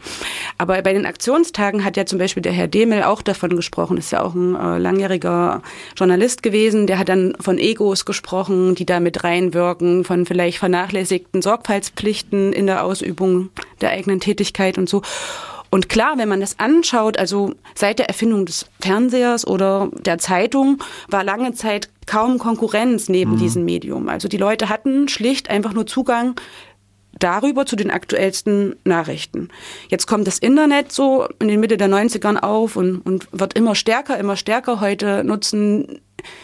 [0.58, 4.12] Aber bei den Aktionstagen hat ja zum Beispiel der Herr Demel auch davon gesprochen, ist
[4.12, 5.62] ja auch ein äh, langjähriger
[5.98, 11.42] Journalist gewesen, der hat dann von Egos gesprochen, die da mit reinwirken, von vielleicht vernachlässigten
[11.42, 13.50] Sorgfaltspflichten in der Ausübung
[13.82, 15.02] der eigenen Tätigkeit und so.
[15.74, 20.78] Und klar, wenn man das anschaut, also seit der Erfindung des Fernsehers oder der Zeitung
[21.08, 23.38] war lange Zeit kaum Konkurrenz neben mhm.
[23.40, 24.08] diesem Medium.
[24.08, 26.36] Also die Leute hatten schlicht einfach nur Zugang
[27.18, 29.50] darüber zu den aktuellsten Nachrichten.
[29.90, 33.74] Jetzt kommt das Internet so in den Mitte der 90ern auf und, und wird immer
[33.74, 34.80] stärker, immer stärker.
[34.80, 36.02] Heute nutzen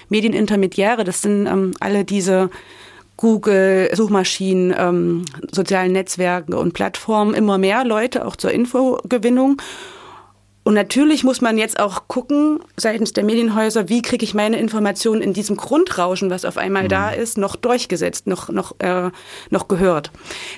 [0.09, 2.49] Medienintermediäre, das sind ähm, alle diese
[3.19, 9.62] Google, Suchmaschinen, ähm, sozialen Netzwerken und Plattformen immer mehr Leute auch zur Infogewinnung.
[10.63, 15.21] Und natürlich muss man jetzt auch gucken, seitens der Medienhäuser, wie kriege ich meine Informationen
[15.21, 16.89] in diesem Grundrauschen, was auf einmal mhm.
[16.89, 19.10] da ist, noch durchgesetzt, noch, noch, äh,
[19.49, 20.12] noch gehört.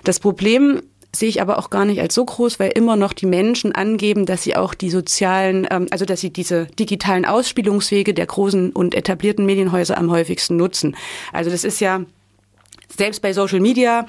[0.04, 0.84] Das Problem
[1.15, 4.28] sehe ich aber auch gar nicht als so groß, weil immer noch die Menschen angeben,
[4.28, 8.93] dass sie auch die sozialen, ähm, also dass sie diese digitalen Ausspielungswege der großen und
[8.93, 10.95] etablierten Medienhäuser am häufigsten nutzen.
[11.34, 12.02] Also das ist ja
[12.95, 14.06] selbst bei Social Media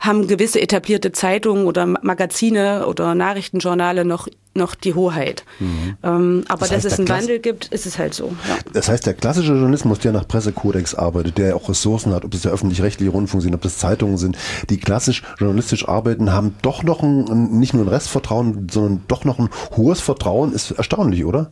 [0.00, 5.44] haben gewisse etablierte Zeitungen oder Magazine oder Nachrichtenjournale noch noch die Hoheit.
[5.58, 5.96] Mhm.
[6.02, 8.36] Ähm, aber das heißt, dass es einen Wandel gibt, ist es halt so.
[8.48, 8.56] Ja.
[8.72, 12.42] Das heißt, der klassische Journalismus, der nach Pressekodex arbeitet, der auch Ressourcen hat, ob es
[12.42, 14.36] der öffentlich-rechtliche Rundfunk sind, ob das Zeitungen sind,
[14.70, 19.40] die klassisch journalistisch arbeiten, haben doch noch ein, nicht nur ein Restvertrauen, sondern doch noch
[19.40, 21.50] ein hohes Vertrauen, ist erstaunlich, oder?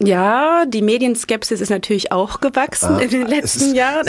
[0.00, 4.06] Ja, die Medienskepsis ist natürlich auch gewachsen ah, in den letzten ist, Jahren.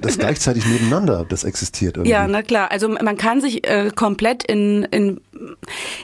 [0.00, 2.12] Das gleichzeitig nebeneinander, das existiert irgendwie.
[2.12, 2.70] Ja, na klar.
[2.70, 5.20] Also man kann sich äh, komplett in, in,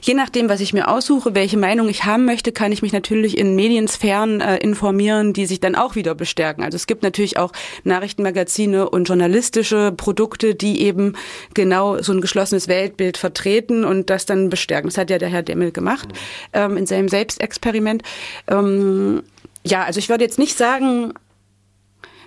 [0.02, 3.38] je nachdem, was ich mir aussuche, welche Meinung ich haben möchte, kann ich mich natürlich
[3.38, 6.62] in Mediensphären äh, informieren, die sich dann auch wieder bestärken.
[6.62, 7.52] Also es gibt natürlich auch
[7.84, 11.14] Nachrichtenmagazine und journalistische Produkte, die eben
[11.54, 14.88] genau so ein geschlossenes Weltbild vertreten und das dann bestärken.
[14.88, 16.16] Das hat ja der Herr Demmel gemacht mhm.
[16.52, 18.02] ähm, in seinem Selbstexperiment.
[18.48, 19.22] Ähm,
[19.64, 21.14] ja, also ich würde jetzt nicht sagen,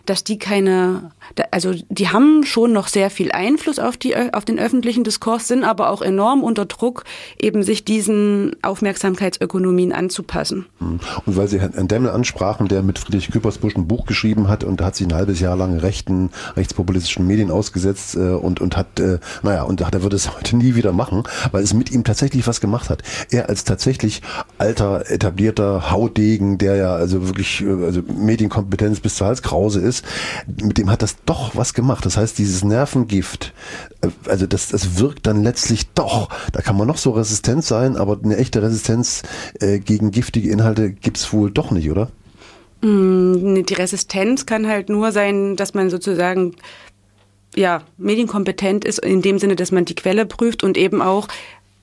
[0.05, 1.11] dass die keine,
[1.51, 5.63] also die haben schon noch sehr viel Einfluss auf die auf den öffentlichen Diskurs, sind
[5.63, 7.03] aber auch enorm unter Druck,
[7.39, 10.65] eben sich diesen Aufmerksamkeitsökonomien anzupassen.
[10.79, 14.81] Und weil Sie Herrn Demmel ansprachen, der mit Friedrich Küppersbusch ein Buch geschrieben hat und
[14.81, 19.19] hat sich ein halbes Jahr lang rechten, rechtspopulistischen Medien ausgesetzt äh, und und hat, äh,
[19.43, 22.61] naja, und er wird es heute nie wieder machen, weil es mit ihm tatsächlich was
[22.61, 23.03] gemacht hat.
[23.31, 24.21] Er als tatsächlich
[24.57, 29.94] alter, etablierter Haudegen, der ja also wirklich äh, also Medienkompetenz bis zur Halskrause ist,
[30.61, 32.05] mit dem hat das doch was gemacht.
[32.05, 33.53] Das heißt, dieses Nervengift,
[34.01, 36.29] äh, also das, das wirkt dann letztlich doch.
[36.51, 39.23] Da kann man noch so resistent sein, aber eine echte Resistenz
[39.59, 42.09] äh, gegen giftige Inhalte gibt's wohl doch nicht, oder?
[42.81, 46.55] Mm, die Resistenz kann halt nur sein, dass man sozusagen
[47.55, 51.27] ja, medienkompetent ist in dem Sinne, dass man die Quelle prüft und eben auch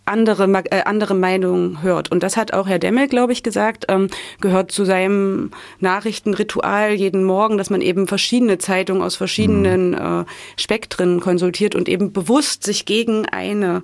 [0.04, 2.10] andere, äh, andere Meinungen hört.
[2.10, 4.08] Und das hat auch Herr Demmel, glaube ich, gesagt, ähm,
[4.40, 10.22] gehört zu seinem Nachrichtenritual jeden Morgen, dass man eben verschiedene Zeitungen aus verschiedenen mhm.
[10.22, 10.24] äh,
[10.60, 13.82] Spektren konsultiert und eben bewusst sich gegen eine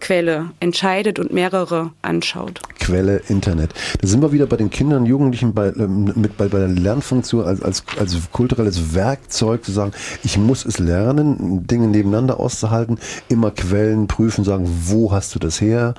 [0.00, 2.60] Quelle entscheidet und mehrere anschaut.
[2.78, 3.72] Quelle Internet.
[4.00, 6.68] Da sind wir wieder bei den Kindern und Jugendlichen bei, ähm, mit, bei, bei der
[6.68, 12.98] Lernfunktion als, als, als kulturelles Werkzeug zu sagen, ich muss es lernen, Dinge nebeneinander auszuhalten,
[13.28, 15.94] immer Quellen prüfen, sagen, wo hast du das her?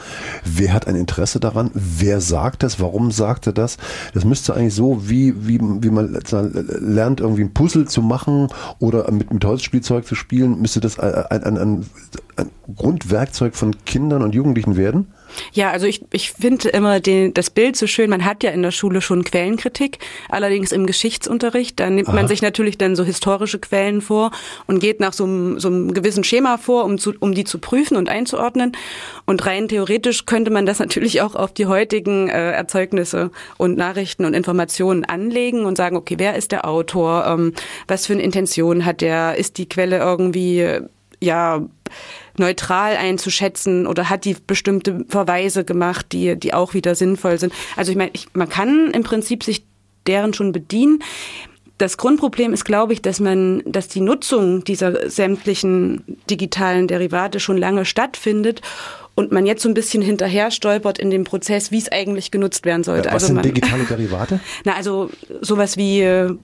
[0.46, 1.72] Wer hat ein Interesse daran?
[1.74, 2.80] Wer sagt das?
[2.80, 3.78] Warum sagt er das?
[4.14, 9.10] Das müsste eigentlich so, wie, wie, wie man lernt, irgendwie ein Puzzle zu machen oder
[9.12, 11.86] mit, mit Holzspielzeug zu spielen, müsste das ein, ein, ein,
[12.36, 15.08] ein Grundwerkzeug von Kindern und Jugendlichen werden?
[15.52, 18.10] Ja, also ich, ich finde immer den, das Bild so schön.
[18.10, 20.00] Man hat ja in der Schule schon Quellenkritik,
[20.30, 21.80] allerdings im Geschichtsunterricht.
[21.80, 22.16] Da nimmt Aha.
[22.16, 24.32] man sich natürlich dann so historische Quellen vor
[24.68, 27.60] und geht nach so einem, so einem gewissen Schema vor, um, zu, um die zu
[27.60, 28.72] prüfen und einzuordnen.
[29.26, 34.26] Und rein theoretisch könnte man das natürlich auch auf die heutigen äh, Erzeugnisse und Nachrichten
[34.26, 37.26] und Informationen anlegen und sagen, okay, wer ist der Autor?
[37.28, 37.54] Ähm,
[37.88, 39.38] was für eine Intention hat der?
[39.38, 40.80] Ist die Quelle irgendwie,
[41.22, 41.66] ja,
[42.38, 47.54] neutral einzuschätzen oder hat die bestimmte Verweise gemacht, die, die auch wieder sinnvoll sind.
[47.76, 49.64] Also ich meine, ich, man kann im Prinzip sich
[50.06, 51.04] deren schon bedienen.
[51.78, 57.58] Das Grundproblem ist, glaube ich, dass man, dass die Nutzung dieser sämtlichen digitalen Derivate schon
[57.58, 58.62] lange stattfindet
[59.14, 62.66] und man jetzt so ein bisschen hinterher stolpert in dem Prozess, wie es eigentlich genutzt
[62.66, 63.08] werden sollte.
[63.08, 64.40] Was also sind man, digitale Derivate?
[64.64, 65.10] Na, also
[65.42, 66.36] sowas wie äh,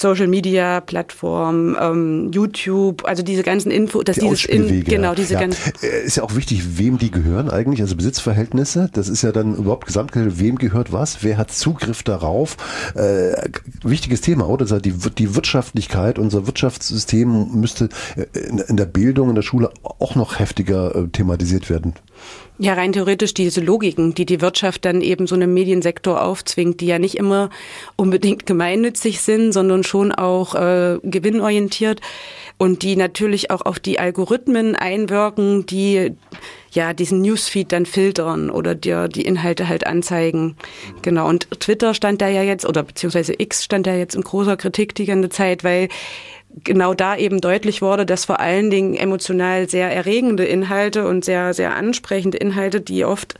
[0.00, 5.34] Social Media Plattform, ähm, YouTube, also diese ganzen Info, dass die dieses in, genau diese
[5.34, 5.40] ja.
[5.40, 8.88] ganzen äh, ist ja auch wichtig, wem die gehören eigentlich, also Besitzverhältnisse.
[8.92, 12.56] Das ist ja dann überhaupt gesamtgestellt, wem gehört was, wer hat Zugriff darauf.
[12.94, 13.50] Äh,
[13.82, 14.64] wichtiges Thema, oder?
[14.64, 19.42] Das heißt, die, die Wirtschaftlichkeit, unser Wirtschaftssystem müsste äh, in, in der Bildung, in der
[19.42, 21.94] Schule auch noch heftiger äh, thematisiert werden.
[22.62, 26.86] Ja, rein theoretisch diese Logiken, die die Wirtschaft dann eben so einem Mediensektor aufzwingt, die
[26.86, 27.50] ja nicht immer
[27.96, 32.00] unbedingt gemeinnützig sind, sondern schon auch äh, gewinnorientiert
[32.58, 36.12] und die natürlich auch auf die Algorithmen einwirken, die
[36.70, 40.54] ja diesen Newsfeed dann filtern oder dir die Inhalte halt anzeigen.
[41.02, 41.28] Genau.
[41.28, 44.94] Und Twitter stand da ja jetzt, oder beziehungsweise X stand da jetzt in großer Kritik
[44.94, 45.88] die ganze Zeit, weil
[46.64, 51.54] genau da eben deutlich wurde, dass vor allen Dingen emotional sehr erregende Inhalte und sehr,
[51.54, 53.34] sehr ansprechende Inhalte, die oft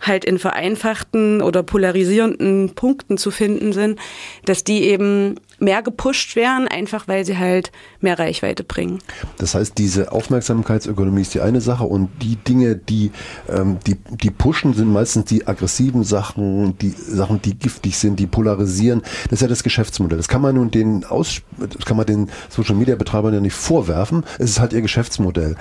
[0.00, 3.98] halt in vereinfachten oder polarisierenden Punkten zu finden sind,
[4.44, 9.00] dass die eben mehr gepusht werden, einfach weil sie halt mehr Reichweite bringen.
[9.38, 13.10] Das heißt, diese Aufmerksamkeitsökonomie ist die eine Sache und die Dinge, die,
[13.48, 18.26] ähm, die, die pushen, sind meistens die aggressiven Sachen, die Sachen, die giftig sind, die
[18.26, 19.02] polarisieren.
[19.24, 20.18] Das ist ja das Geschäftsmodell.
[20.18, 21.42] Das kann man nun den Aus,
[21.84, 24.24] kann man den Social Media Betreibern ja nicht vorwerfen.
[24.38, 25.56] Es ist halt ihr Geschäftsmodell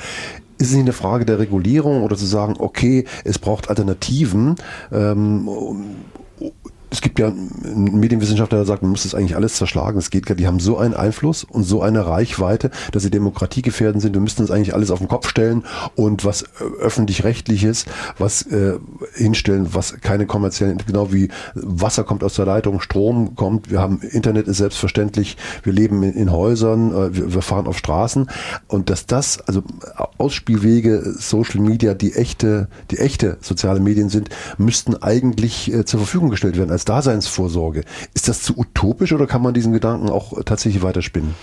[0.57, 4.55] ist es nicht eine Frage der Regulierung oder zu sagen, okay, es braucht Alternativen,
[4.91, 5.47] ähm,
[6.89, 9.97] es gibt ja einen Medienwissenschaftler, der sagt, man muss das eigentlich alles zerschlagen.
[9.97, 14.01] Es geht gar, die haben so einen Einfluss und so eine Reichweite, dass sie demokratiegefährdend
[14.01, 14.13] sind.
[14.13, 16.45] Wir müssten uns eigentlich alles auf den Kopf stellen und was äh,
[16.79, 17.85] öffentlich-rechtliches,
[18.17, 18.79] was äh,
[19.13, 23.99] hinstellen, was keine kommerziellen, genau wie Wasser kommt aus der Leitung, Strom kommt, wir haben
[24.01, 28.29] Internet ist selbstverständlich, wir leben in, in Häusern, äh, wir, wir, fahren auf Straßen
[28.67, 29.63] und dass das, also
[30.17, 36.29] Ausspielwege, Social Media, die echte, die echte soziale Medien sind, müssten eigentlich äh, zur Verfügung
[36.29, 37.83] gestellt werden als Daseinsvorsorge.
[38.13, 41.33] Ist das zu utopisch oder kann man diesen Gedanken auch tatsächlich weiterspinnen?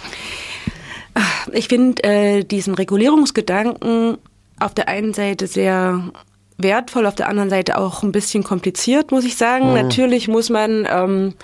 [1.52, 4.18] Ich finde äh, diesen Regulierungsgedanken
[4.60, 6.10] auf der einen Seite sehr
[6.56, 9.70] wertvoll, auf der anderen Seite auch ein bisschen kompliziert, muss ich sagen.
[9.70, 9.74] Mhm.
[9.74, 11.34] Natürlich muss man ähm,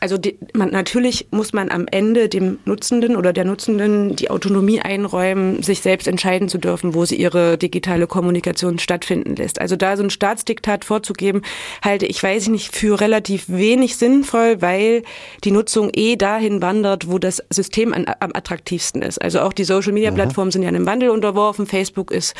[0.00, 4.80] also die, man, natürlich muss man am Ende dem Nutzenden oder der Nutzenden die Autonomie
[4.80, 9.60] einräumen, sich selbst entscheiden zu dürfen, wo sie ihre digitale Kommunikation stattfinden lässt.
[9.60, 11.42] Also da so ein Staatsdiktat vorzugeben,
[11.82, 15.02] halte ich, weiß ich nicht, für relativ wenig sinnvoll, weil
[15.44, 19.20] die Nutzung eh dahin wandert, wo das System am attraktivsten ist.
[19.20, 21.66] Also auch die Social-Media-Plattformen sind ja einem Wandel unterworfen.
[21.66, 22.34] Facebook ist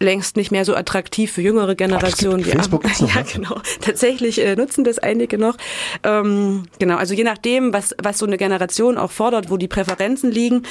[0.00, 2.44] längst nicht mehr so attraktiv für jüngere Generationen.
[2.46, 3.60] Ach, Facebook ja, noch, ja, genau.
[3.80, 5.56] Tatsächlich äh, nutzen das einige noch.
[6.04, 10.30] Ähm, genau, also je nachdem, was, was so eine Generation auch fordert, wo die Präferenzen
[10.30, 10.62] liegen,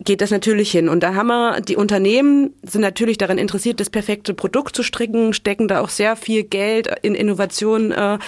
[0.00, 0.88] geht das natürlich hin.
[0.88, 5.34] Und da haben wir, die Unternehmen sind natürlich daran interessiert, das perfekte Produkt zu stricken,
[5.34, 8.18] stecken da auch sehr viel Geld in Innovation, äh,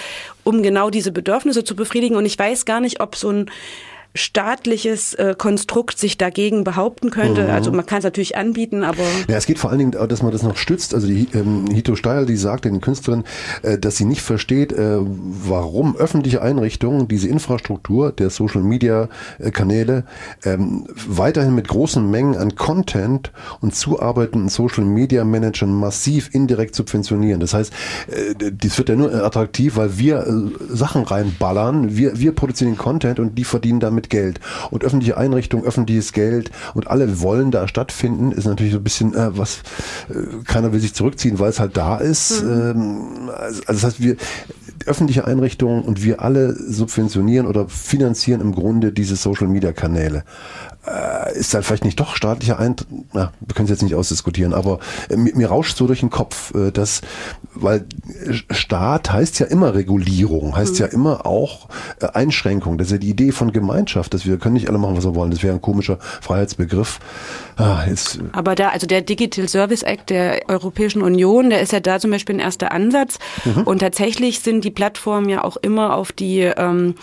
[0.43, 2.15] um genau diese Bedürfnisse zu befriedigen.
[2.15, 3.49] Und ich weiß gar nicht, ob so ein
[4.15, 7.43] staatliches äh, Konstrukt sich dagegen behaupten könnte.
[7.43, 7.49] Mhm.
[7.49, 9.03] Also man kann es natürlich anbieten, aber...
[9.27, 10.93] Ja, es geht vor allen Dingen, dass man das noch stützt.
[10.93, 13.23] Also die ähm, Hito Steil, die sagt den Künstlern,
[13.63, 20.03] äh, dass sie nicht versteht, äh, warum öffentliche Einrichtungen diese Infrastruktur der Social-Media-Kanäle
[20.45, 27.39] ähm, weiterhin mit großen Mengen an Content und zuarbeitenden Social-Media-Managern massiv indirekt subventionieren.
[27.39, 27.73] Das heißt,
[28.07, 32.77] äh, das wird ja nur attraktiv, weil wir äh, Sachen reinballern, wir, wir produzieren den
[32.77, 34.39] Content und die verdienen damit mit Geld.
[34.69, 39.13] Und öffentliche Einrichtungen, öffentliches Geld und alle wollen da stattfinden, ist natürlich so ein bisschen
[39.13, 39.61] äh, was,
[40.09, 42.43] äh, keiner will sich zurückziehen, weil es halt da ist.
[42.43, 42.51] Mhm.
[42.51, 44.15] Ähm, also, also das heißt, wir,
[44.87, 50.23] öffentliche Einrichtungen und wir alle subventionieren oder finanzieren im Grunde diese Social Media Kanäle
[50.85, 54.53] äh, ist da vielleicht nicht doch staatlicher Eintritt, na, wir können es jetzt nicht ausdiskutieren,
[54.53, 57.01] aber äh, mir, mir, rauscht so durch den Kopf, äh, dass,
[57.55, 57.85] weil
[58.49, 60.79] Staat heißt ja immer Regulierung, heißt mhm.
[60.79, 61.69] ja immer auch
[62.01, 62.77] äh, Einschränkung.
[62.77, 65.15] Das ist ja die Idee von Gemeinschaft, dass wir können nicht alle machen, was wir
[65.15, 65.31] wollen.
[65.31, 66.99] Das wäre ein komischer Freiheitsbegriff.
[67.55, 71.79] Ah, jetzt, aber da, also der Digital Service Act der Europäischen Union, der ist ja
[71.79, 73.19] da zum Beispiel ein erster Ansatz.
[73.45, 73.63] Mhm.
[73.63, 76.95] Und tatsächlich sind die Plattformen ja auch immer auf die ähm,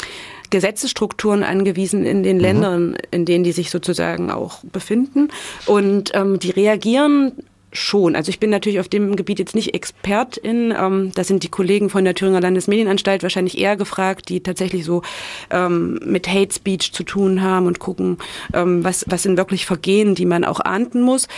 [0.50, 2.42] Gesetzesstrukturen angewiesen in den mhm.
[2.42, 5.28] Ländern, in denen die sich sozusagen auch befinden.
[5.66, 7.32] Und ähm, die reagieren
[7.72, 8.16] schon.
[8.16, 10.74] Also ich bin natürlich auf dem Gebiet jetzt nicht Expertin.
[10.76, 15.02] Ähm, da sind die Kollegen von der Thüringer Landesmedienanstalt wahrscheinlich eher gefragt, die tatsächlich so
[15.50, 18.18] ähm, mit Hate Speech zu tun haben und gucken,
[18.52, 21.28] ähm, was, was sind wirklich Vergehen, die man auch ahnden muss.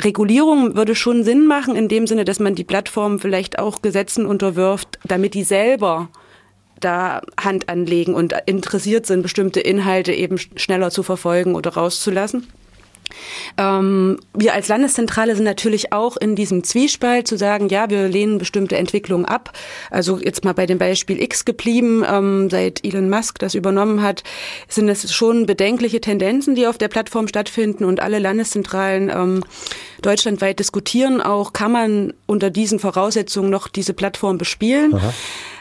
[0.00, 4.26] Regulierung würde schon Sinn machen, in dem Sinne, dass man die Plattform vielleicht auch Gesetzen
[4.26, 6.08] unterwirft, damit die selber
[6.80, 12.46] da Hand anlegen und interessiert sind, bestimmte Inhalte eben schneller zu verfolgen oder rauszulassen.
[13.58, 18.38] Ähm, wir als Landeszentrale sind natürlich auch in diesem Zwiespalt zu sagen, ja, wir lehnen
[18.38, 19.52] bestimmte Entwicklungen ab.
[19.90, 24.22] Also jetzt mal bei dem Beispiel X geblieben, ähm, seit Elon Musk das übernommen hat,
[24.68, 29.44] sind es schon bedenkliche Tendenzen, die auf der Plattform stattfinden und alle Landeszentralen ähm,
[30.02, 34.94] deutschlandweit diskutieren auch, kann man unter diesen Voraussetzungen noch diese Plattform bespielen.
[34.94, 35.12] Aha.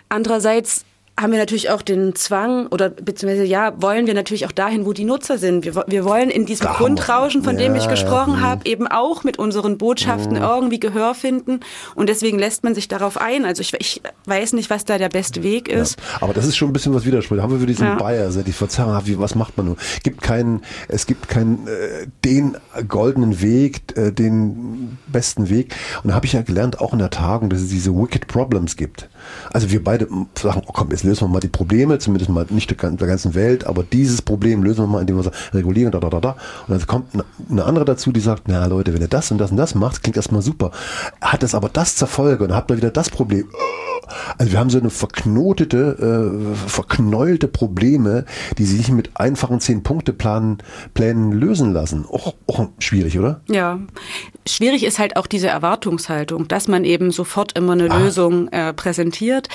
[0.10, 0.86] Andererseits
[1.18, 4.92] haben wir natürlich auch den Zwang oder beziehungsweise ja, wollen wir natürlich auch dahin, wo
[4.92, 5.64] die Nutzer sind.
[5.64, 6.88] Wir, wir wollen in diesem Darum.
[6.88, 8.42] Grundrauschen, von dem ich gesprochen ja, mhm.
[8.42, 10.42] habe, eben auch mit unseren Botschaften ja.
[10.42, 10.48] Mhm.
[10.48, 11.62] irgendwie Gehör finden.
[11.96, 13.46] Und deswegen lässt man sich darauf ein.
[13.46, 15.98] Also ich, ich weiß nicht, was da der beste Weg ist.
[16.00, 16.18] Ja.
[16.22, 17.42] Aber das ist schon ein bisschen was Widerspricht.
[17.42, 17.96] Haben wir für diesen ja.
[17.96, 19.78] Bias, die Verzerrung, was macht man nun?
[20.04, 22.58] Gibt keinen, es gibt keinen äh, den
[22.90, 25.74] goldenen Weg, äh, den besten Weg.
[26.04, 28.76] Und da habe ich ja gelernt, auch in der Tagung, dass es diese Wicked Problems
[28.76, 29.10] gibt.
[29.52, 32.70] Also wir beide sagen, oh komm, jetzt lösen wir mal die Probleme, zumindest mal nicht
[32.70, 36.10] der ganzen Welt, aber dieses Problem lösen wir mal, indem wir sagen, regulieren, da, da,
[36.10, 36.36] da, da.
[36.68, 39.52] Und dann kommt eine andere dazu, die sagt, na Leute, wenn ihr das und das
[39.52, 40.72] und das macht, klingt erstmal super.
[41.22, 43.48] Hat das aber das zur Folge und habt ihr wieder das Problem.
[44.38, 48.26] Also wir haben so eine verknotete, äh, verknäulte Probleme,
[48.58, 50.58] die sich mit einfachen Zehn-Punkte-Plänen
[50.94, 52.06] Plänen lösen lassen.
[52.10, 53.42] Auch, auch schwierig, oder?
[53.48, 53.80] Ja.
[54.48, 57.98] Schwierig ist halt auch diese Erwartungshaltung, dass man eben sofort immer eine ah.
[57.98, 59.50] Lösung äh, präsentiert.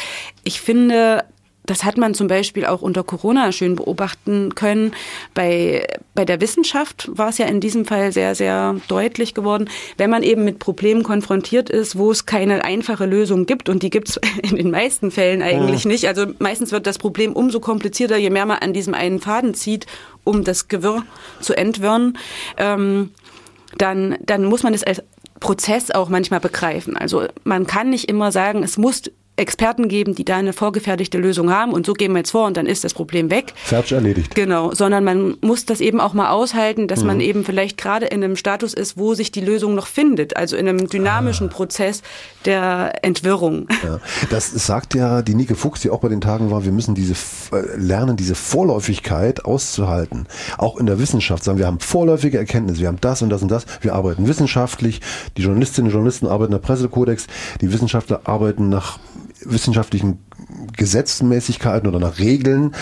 [0.44, 1.24] Ich finde,
[1.66, 4.92] das hat man zum Beispiel auch unter Corona schön beobachten können.
[5.34, 10.10] Bei, bei der Wissenschaft war es ja in diesem Fall sehr, sehr deutlich geworden, wenn
[10.10, 14.08] man eben mit Problemen konfrontiert ist, wo es keine einfache Lösung gibt und die gibt
[14.08, 15.90] es in den meisten Fällen eigentlich ja.
[15.90, 16.08] nicht.
[16.08, 19.86] Also meistens wird das Problem umso komplizierter, je mehr man an diesem einen Faden zieht,
[20.24, 21.04] um das Gewirr
[21.40, 22.18] zu entwirren.
[22.56, 23.10] Ähm,
[23.78, 25.02] dann, dann muss man es als
[25.38, 26.96] Prozess auch manchmal begreifen.
[26.96, 29.02] Also man kann nicht immer sagen, es muss
[29.40, 32.56] Experten geben, die da eine vorgefertigte Lösung haben und so gehen wir jetzt vor und
[32.56, 33.54] dann ist das Problem weg.
[33.56, 34.34] Fertig erledigt.
[34.34, 37.06] Genau, sondern man muss das eben auch mal aushalten, dass mhm.
[37.06, 40.56] man eben vielleicht gerade in einem Status ist, wo sich die Lösung noch findet, also
[40.56, 41.52] in einem dynamischen ah.
[41.52, 42.02] Prozess
[42.44, 43.66] der Entwirrung.
[43.82, 43.98] Ja,
[44.28, 47.14] das sagt ja die Nike Fuchs, die auch bei den Tagen war, wir müssen diese
[47.52, 50.26] äh, lernen, diese Vorläufigkeit auszuhalten.
[50.58, 53.50] Auch in der Wissenschaft sagen wir haben vorläufige Erkenntnisse, wir haben das und das und
[53.50, 55.00] das, wir arbeiten wissenschaftlich,
[55.36, 57.26] die Journalistinnen und Journalisten arbeiten nach Pressekodex,
[57.60, 58.98] die Wissenschaftler arbeiten nach
[59.44, 60.18] wissenschaftlichen
[60.76, 62.74] Gesetzmäßigkeiten oder nach Regeln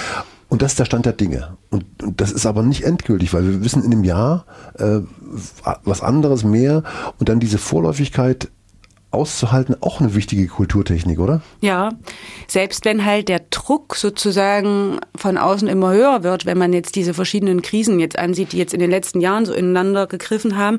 [0.49, 1.59] Und das ist der Stand der Dinge.
[1.71, 4.47] Und, und das ist aber nicht endgültig, weil wir wissen in einem Jahr
[4.79, 5.01] äh,
[5.85, 6.83] was anderes mehr
[7.19, 8.49] und dann diese Vorläufigkeit
[9.11, 11.41] auszuhalten, auch eine wichtige Kulturtechnik, oder?
[11.61, 11.91] Ja,
[12.47, 17.15] selbst wenn halt der Druck sozusagen von außen immer höher wird, wenn man jetzt diese
[17.15, 20.79] verschiedenen Krisen jetzt ansieht, die jetzt in den letzten Jahren so ineinander gegriffen haben,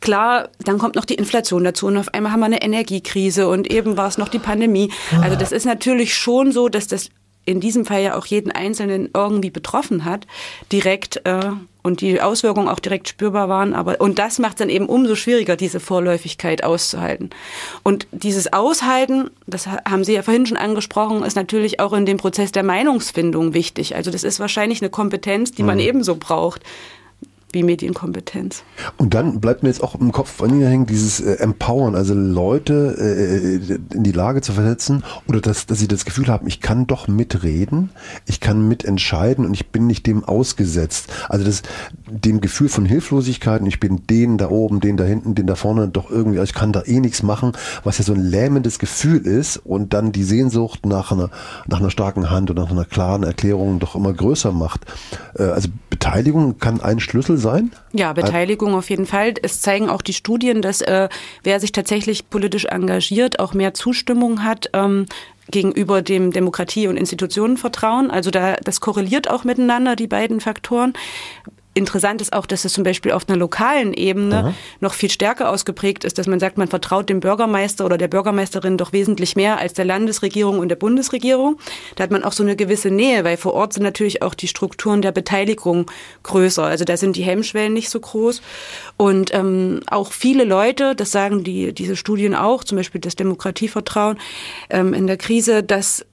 [0.00, 3.70] klar, dann kommt noch die Inflation dazu und auf einmal haben wir eine Energiekrise und
[3.70, 4.90] eben war es noch die Pandemie.
[5.22, 7.10] Also das ist natürlich schon so, dass das
[7.44, 10.26] in diesem Fall ja auch jeden Einzelnen irgendwie betroffen hat,
[10.70, 13.74] direkt äh, und die Auswirkungen auch direkt spürbar waren.
[13.74, 17.30] Aber und das macht dann eben umso schwieriger, diese Vorläufigkeit auszuhalten.
[17.82, 22.16] Und dieses Aushalten, das haben Sie ja vorhin schon angesprochen, ist natürlich auch in dem
[22.16, 23.96] Prozess der Meinungsfindung wichtig.
[23.96, 25.84] Also das ist wahrscheinlich eine Kompetenz, die man mhm.
[25.84, 26.62] ebenso braucht
[27.52, 28.62] wie Medienkompetenz.
[28.98, 32.12] Und dann bleibt mir jetzt auch im Kopf von Ihnen hängen, dieses äh, Empowern, also
[32.12, 36.60] Leute äh, in die Lage zu versetzen oder dass, dass sie das Gefühl haben, ich
[36.60, 37.90] kann doch mitreden,
[38.26, 41.10] ich kann mitentscheiden und ich bin nicht dem ausgesetzt.
[41.30, 41.62] Also das,
[42.10, 45.54] dem Gefühl von Hilflosigkeit und ich bin den da oben, den da hinten, den da
[45.54, 49.26] vorne doch irgendwie, ich kann da eh nichts machen, was ja so ein lähmendes Gefühl
[49.26, 51.30] ist und dann die Sehnsucht nach einer,
[51.66, 54.84] nach einer starken Hand und nach einer klaren Erklärung doch immer größer macht.
[55.34, 57.72] Äh, also Beteiligung kann ein Schlüssel sein?
[57.92, 59.34] Ja, Beteiligung auf jeden Fall.
[59.42, 61.08] Es zeigen auch die Studien, dass äh,
[61.42, 64.70] wer sich tatsächlich politisch engagiert, auch mehr Zustimmung hat.
[64.72, 65.06] Ähm,
[65.50, 68.10] gegenüber dem Demokratie- und Institutionenvertrauen.
[68.10, 70.92] Also da, das korreliert auch miteinander, die beiden Faktoren.
[71.78, 74.54] Interessant ist auch, dass es zum Beispiel auf einer lokalen Ebene Aha.
[74.80, 78.76] noch viel stärker ausgeprägt ist, dass man sagt, man vertraut dem Bürgermeister oder der Bürgermeisterin
[78.76, 81.56] doch wesentlich mehr als der Landesregierung und der Bundesregierung.
[81.94, 84.48] Da hat man auch so eine gewisse Nähe, weil vor Ort sind natürlich auch die
[84.48, 85.88] Strukturen der Beteiligung
[86.24, 86.64] größer.
[86.64, 88.42] Also da sind die Hemmschwellen nicht so groß.
[88.96, 94.18] Und ähm, auch viele Leute, das sagen die, diese Studien auch, zum Beispiel das Demokratievertrauen
[94.68, 96.04] ähm, in der Krise, dass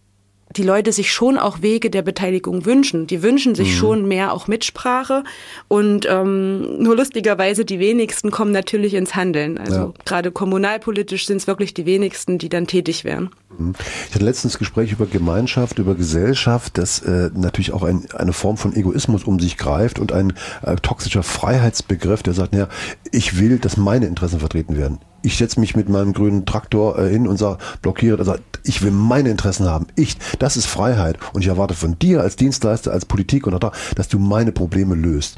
[0.56, 3.08] die Leute sich schon auch Wege der Beteiligung wünschen.
[3.08, 3.78] Die wünschen sich mhm.
[3.78, 5.24] schon mehr auch Mitsprache
[5.68, 9.58] und ähm, nur lustigerweise die wenigsten kommen natürlich ins Handeln.
[9.58, 9.94] Also ja.
[10.06, 13.30] gerade kommunalpolitisch sind es wirklich die wenigsten, die dann tätig werden.
[13.58, 13.74] Mhm.
[14.10, 18.58] Ich hatte letztens Gespräch über Gemeinschaft, über Gesellschaft, das äh, natürlich auch ein, eine Form
[18.58, 20.34] von Egoismus um sich greift und ein
[20.64, 22.70] äh, toxischer Freiheitsbegriff, der sagt, naja,
[23.12, 27.10] ich will, dass meine Interessen vertreten werden ich setze mich mit meinem grünen Traktor äh,
[27.10, 29.88] hin und sage, blockiere, also ich will meine Interessen haben.
[29.96, 31.18] Ich, das ist Freiheit.
[31.34, 34.94] Und ich erwarte von dir als Dienstleister, als Politik und da, dass du meine Probleme
[34.94, 35.38] löst.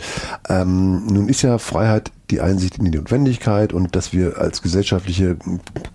[0.49, 5.37] Ähm, nun ist ja Freiheit die Einsicht in die Notwendigkeit und dass wir als gesellschaftliche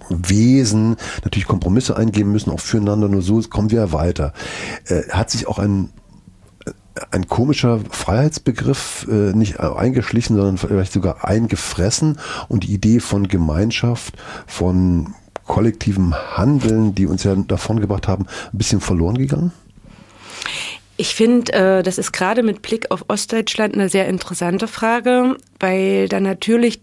[0.08, 4.32] Wesen natürlich Kompromisse eingehen müssen, auch füreinander, nur so kommen wir weiter.
[4.86, 5.90] Äh, hat sich auch ein
[7.10, 12.18] ein komischer Freiheitsbegriff äh, nicht eingeschlichen, sondern vielleicht sogar eingefressen
[12.48, 14.14] und die Idee von Gemeinschaft,
[14.46, 15.14] von
[15.46, 19.52] kollektivem Handeln, die uns ja davon gebracht haben, ein bisschen verloren gegangen?
[20.96, 26.08] Ich finde, äh, das ist gerade mit Blick auf Ostdeutschland eine sehr interessante Frage, weil
[26.08, 26.80] da natürlich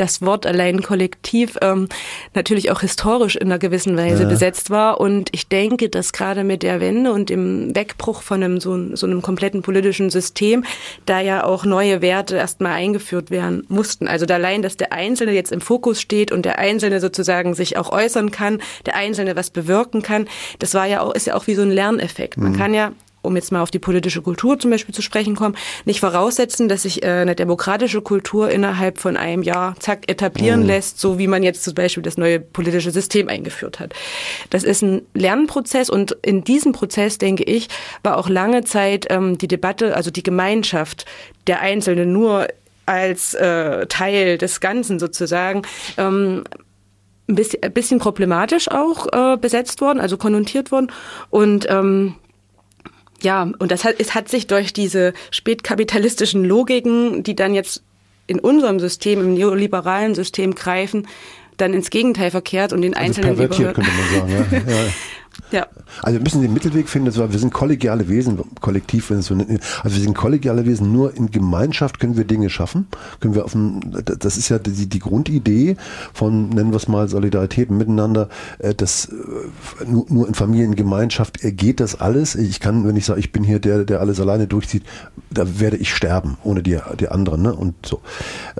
[0.00, 1.88] das Wort allein kollektiv ähm,
[2.34, 4.28] natürlich auch historisch in einer gewissen Weise ja.
[4.28, 4.98] besetzt war.
[4.98, 9.06] Und ich denke, dass gerade mit der Wende und dem Wegbruch von einem so, so
[9.06, 10.64] einem kompletten politischen System
[11.04, 14.08] da ja auch neue Werte erstmal eingeführt werden mussten.
[14.08, 17.92] Also allein, dass der Einzelne jetzt im Fokus steht und der Einzelne sozusagen sich auch
[17.92, 20.28] äußern kann, der Einzelne was bewirken kann,
[20.60, 22.38] das war ja auch, ist ja auch wie so ein Lerneffekt.
[22.38, 22.56] Man mhm.
[22.56, 22.92] kann ja
[23.22, 26.82] um jetzt mal auf die politische Kultur zum Beispiel zu sprechen kommen, nicht voraussetzen, dass
[26.82, 30.66] sich äh, eine demokratische Kultur innerhalb von einem Jahr zack etablieren mhm.
[30.66, 33.92] lässt, so wie man jetzt zum Beispiel das neue politische System eingeführt hat.
[34.50, 37.68] Das ist ein Lernprozess und in diesem Prozess, denke ich,
[38.02, 41.04] war auch lange Zeit ähm, die Debatte, also die Gemeinschaft
[41.46, 42.48] der Einzelne nur
[42.86, 45.62] als äh, Teil des Ganzen sozusagen
[45.96, 46.44] ähm,
[47.28, 50.90] ein bisschen, ein bisschen problematisch auch äh, besetzt worden, also konnotiert worden
[51.30, 52.16] und ähm,
[53.22, 57.82] ja, und das hat, es hat sich durch diese spätkapitalistischen Logiken, die dann jetzt
[58.26, 61.08] in unserem System, im neoliberalen System greifen,
[61.56, 64.64] dann ins Gegenteil verkehrt und den also Einzelnen pervertiert, könnte man sagen.
[64.66, 64.72] Ja.
[64.84, 64.92] ja.
[65.50, 65.66] Ja.
[66.02, 67.14] Also wir müssen den Mittelweg finden.
[67.14, 69.60] Wir sind kollegiale Wesen, kollektiv, wenn es so nennt.
[69.82, 70.92] Also wir sind kollegiale Wesen.
[70.92, 72.86] Nur in Gemeinschaft können wir Dinge schaffen.
[73.20, 75.76] Können wir auf dem, das ist ja die, die Grundidee
[76.12, 78.28] von, nennen wir es mal, Solidarität miteinander.
[78.58, 82.34] Äh, das äh, nur, nur in Familiengemeinschaft geht das alles.
[82.34, 84.84] Ich kann, wenn ich sage, ich bin hier der, der alles alleine durchzieht,
[85.30, 87.42] da werde ich sterben ohne die, die anderen.
[87.42, 87.54] Ne?
[87.54, 88.00] Und so.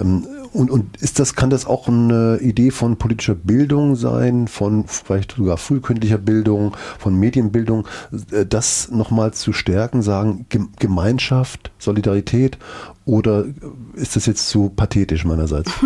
[0.01, 4.85] Ähm, und, und ist das, kann das auch eine Idee von politischer Bildung sein, von
[4.87, 7.87] vielleicht sogar frühkindlicher Bildung, von Medienbildung,
[8.33, 10.47] äh, das nochmal zu stärken, sagen
[10.79, 12.59] Gemeinschaft, Solidarität
[13.07, 13.46] oder
[13.94, 15.70] ist das jetzt zu pathetisch meinerseits?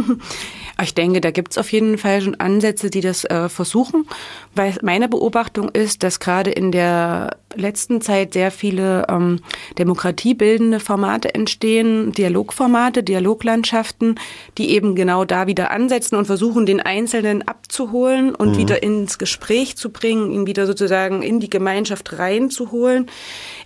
[0.83, 4.09] Ich denke, da gibt es auf jeden Fall schon Ansätze, die das äh, versuchen,
[4.57, 9.39] weil meine Beobachtung ist, dass gerade in der letzten Zeit sehr viele ähm,
[9.79, 14.19] demokratiebildende Formate entstehen, Dialogformate, Dialoglandschaften,
[14.59, 18.59] die eben genau da wieder ansetzen und versuchen, den Einzelnen abzuholen und mhm.
[18.59, 23.09] wieder ins Gespräch zu bringen, ihn wieder sozusagen in die Gemeinschaft reinzuholen.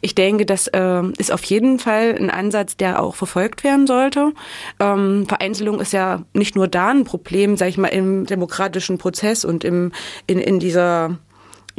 [0.03, 4.33] Ich denke, das äh, ist auf jeden Fall ein Ansatz, der auch verfolgt werden sollte.
[4.81, 9.45] Ähm, Vereinzelung ist ja nicht nur da ein Problem, sage ich mal, im demokratischen Prozess
[9.45, 9.93] und im,
[10.27, 11.19] in, in dieser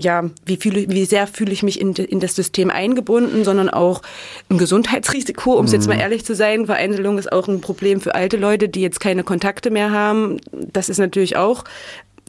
[0.01, 4.01] ja, wie, fühle, wie sehr fühle ich mich in, in das System eingebunden, sondern auch
[4.49, 6.01] ein Gesundheitsrisiko, um es jetzt mal mhm.
[6.01, 6.65] ehrlich zu sein.
[6.65, 10.39] Vereinzelung ist auch ein Problem für alte Leute, die jetzt keine Kontakte mehr haben.
[10.51, 11.63] Das ist natürlich auch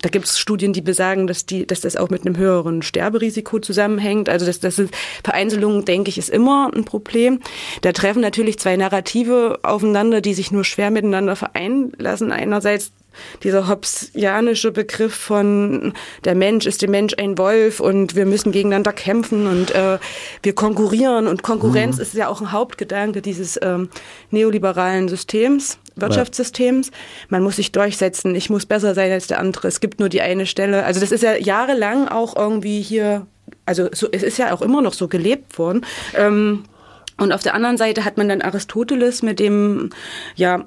[0.02, 3.58] da gibt es Studien, die besagen, dass, die, dass das auch mit einem höheren Sterberisiko
[3.58, 4.28] zusammenhängt.
[4.28, 7.40] Also das, das ist, Vereinzelung, denke ich, ist immer ein Problem.
[7.82, 12.32] Da treffen natürlich zwei Narrative aufeinander, die sich nur schwer miteinander vereinen lassen.
[12.32, 12.92] Einerseits
[13.42, 15.92] dieser Hobbesianische Begriff von
[16.24, 19.98] der Mensch ist dem Mensch ein Wolf und wir müssen gegeneinander kämpfen und äh,
[20.42, 22.02] wir konkurrieren und Konkurrenz mhm.
[22.02, 23.88] ist ja auch ein Hauptgedanke dieses ähm,
[24.30, 26.90] neoliberalen Systems, Wirtschaftssystems.
[27.28, 30.20] Man muss sich durchsetzen, ich muss besser sein als der andere, es gibt nur die
[30.20, 30.84] eine Stelle.
[30.84, 33.26] Also das ist ja jahrelang auch irgendwie hier,
[33.66, 35.84] also so, es ist ja auch immer noch so gelebt worden.
[36.16, 36.64] Ähm,
[37.16, 39.90] und auf der anderen Seite hat man dann Aristoteles mit dem,
[40.36, 40.64] ja,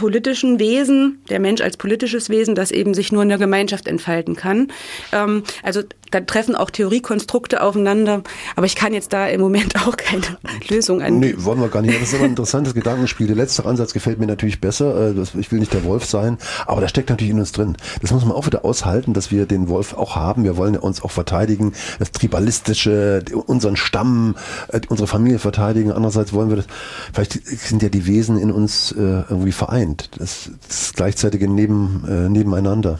[0.00, 4.34] politischen Wesen, der Mensch als politisches Wesen, das eben sich nur in der Gemeinschaft entfalten
[4.34, 4.68] kann.
[5.12, 8.22] Ähm, also da treffen auch Theoriekonstrukte aufeinander,
[8.56, 10.22] aber ich kann jetzt da im Moment auch keine
[10.68, 11.18] Lösung an.
[11.18, 11.94] Nee, wollen wir gar nicht.
[11.94, 13.26] Das ist aber ein interessantes Gedankenspiel.
[13.26, 15.14] Der letzte Ansatz gefällt mir natürlich besser.
[15.16, 17.76] Äh, ich will nicht der Wolf sein, aber da steckt natürlich in uns drin.
[18.00, 20.44] Das muss man auch wieder aushalten, dass wir den Wolf auch haben.
[20.44, 24.36] Wir wollen uns auch verteidigen, das Tribalistische, unseren Stamm,
[24.68, 25.92] äh, unsere Familie verteidigen.
[25.92, 26.66] Andererseits wollen wir das,
[27.12, 30.10] vielleicht sind ja die Wesen in uns äh, irgendwie vereint.
[30.18, 32.98] Das, das gleichzeitige neben, äh, nebeneinander.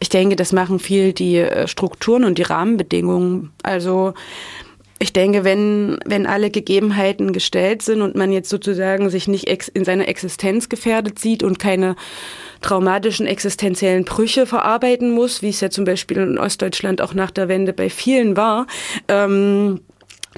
[0.00, 3.52] Ich denke, das machen viel die äh, Strukturen und die Rahmenbedingungen.
[3.62, 4.14] Also
[5.00, 9.84] ich denke, wenn, wenn alle Gegebenheiten gestellt sind und man jetzt sozusagen sich nicht in
[9.84, 11.94] seiner Existenz gefährdet sieht und keine
[12.62, 17.48] traumatischen existenziellen Brüche verarbeiten muss, wie es ja zum Beispiel in Ostdeutschland auch nach der
[17.48, 18.66] Wende bei vielen war,
[19.06, 19.80] ähm,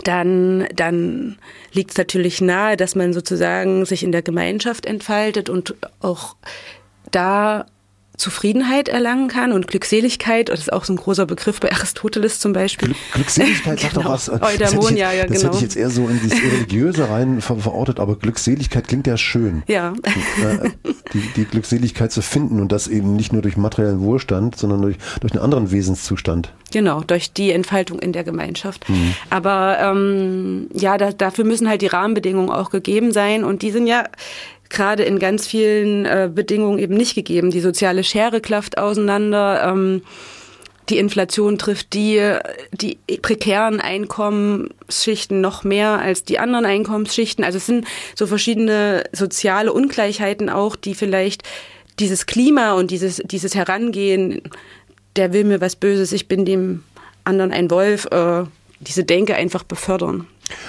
[0.04, 1.38] dann, dann
[1.72, 6.36] liegt es natürlich nahe, dass man sozusagen sich in der Gemeinschaft entfaltet und auch
[7.10, 7.66] da
[8.20, 12.52] Zufriedenheit erlangen kann und Glückseligkeit, das ist auch so ein großer Begriff bei Aristoteles zum
[12.52, 12.88] Beispiel.
[12.88, 14.04] Glück, Glückseligkeit sagt genau.
[14.04, 14.28] doch was.
[14.30, 15.34] Eudaimonia, ja, genau.
[15.34, 19.06] Das hätte ich jetzt eher so in dieses Religiöse rein ver verortet, aber Glückseligkeit klingt
[19.06, 19.62] ja schön.
[19.66, 19.94] Ja.
[20.02, 20.70] Äh,
[21.12, 24.96] die, die Glückseligkeit zu finden und das eben nicht nur durch materiellen Wohlstand, sondern durch,
[25.20, 26.52] durch einen anderen Wesenszustand.
[26.72, 28.88] Genau, durch die Entfaltung in der Gemeinschaft.
[28.88, 29.14] Mhm.
[29.30, 33.86] Aber ähm, ja, da, dafür müssen halt die Rahmenbedingungen auch gegeben sein und die sind
[33.86, 34.04] ja
[34.70, 37.50] gerade in ganz vielen äh, Bedingungen eben nicht gegeben.
[37.50, 39.62] Die soziale Schere klafft auseinander.
[39.64, 40.02] Ähm,
[40.88, 42.20] die Inflation trifft die,
[42.72, 47.44] die prekären Einkommensschichten noch mehr als die anderen Einkommensschichten.
[47.44, 51.42] Also es sind so verschiedene soziale Ungleichheiten auch, die vielleicht
[52.00, 54.42] dieses Klima und dieses, dieses Herangehen,
[55.16, 56.82] der will mir was Böses, ich bin dem
[57.24, 58.44] anderen ein Wolf, äh,
[58.80, 60.26] diese Denke einfach befördern.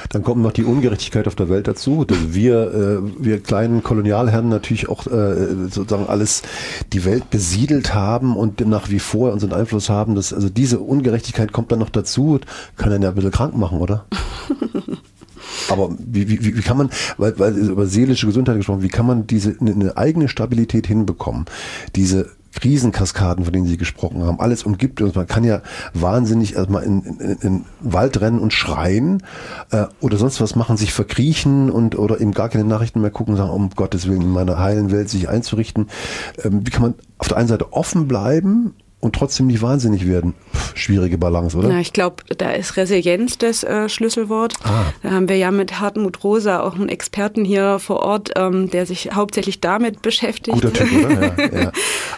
[0.09, 4.49] Dann kommt noch die Ungerechtigkeit auf der Welt dazu, dass wir, äh, wir kleinen Kolonialherren
[4.49, 6.43] natürlich auch äh, sozusagen alles
[6.93, 10.15] die Welt besiedelt haben und nach wie vor unseren Einfluss haben.
[10.15, 12.39] Dass, also diese Ungerechtigkeit kommt dann noch dazu,
[12.77, 14.05] kann einen ja ein bisschen krank machen, oder?
[15.69, 19.27] Aber wie, wie, wie kann man, weil, weil über seelische Gesundheit gesprochen, wie kann man
[19.27, 21.45] diese eine eigene Stabilität hinbekommen?
[21.95, 25.15] Diese Krisenkaskaden, von denen Sie gesprochen haben, alles umgibt uns.
[25.15, 25.61] Man kann ja
[25.93, 29.23] wahnsinnig erstmal in, in, in Wald rennen und schreien
[29.71, 33.35] äh, oder sonst was machen, sich verkriechen und oder eben gar keine Nachrichten mehr gucken
[33.35, 35.87] sagen, um Gottes Willen in meiner heilen Welt sich einzurichten.
[36.43, 40.35] Ähm, wie kann man auf der einen Seite offen bleiben und trotzdem nicht wahnsinnig werden.
[40.53, 41.69] Pff, schwierige Balance, oder?
[41.69, 44.53] Na, ich glaube, da ist Resilienz das äh, Schlüsselwort.
[44.63, 44.85] Ah.
[45.03, 48.85] Da haben wir ja mit Hartmut Rosa auch einen Experten hier vor Ort, ähm, der
[48.85, 50.53] sich hauptsächlich damit beschäftigt.
[50.53, 51.37] Guter Typ, oder?
[51.37, 51.71] Ja, ja.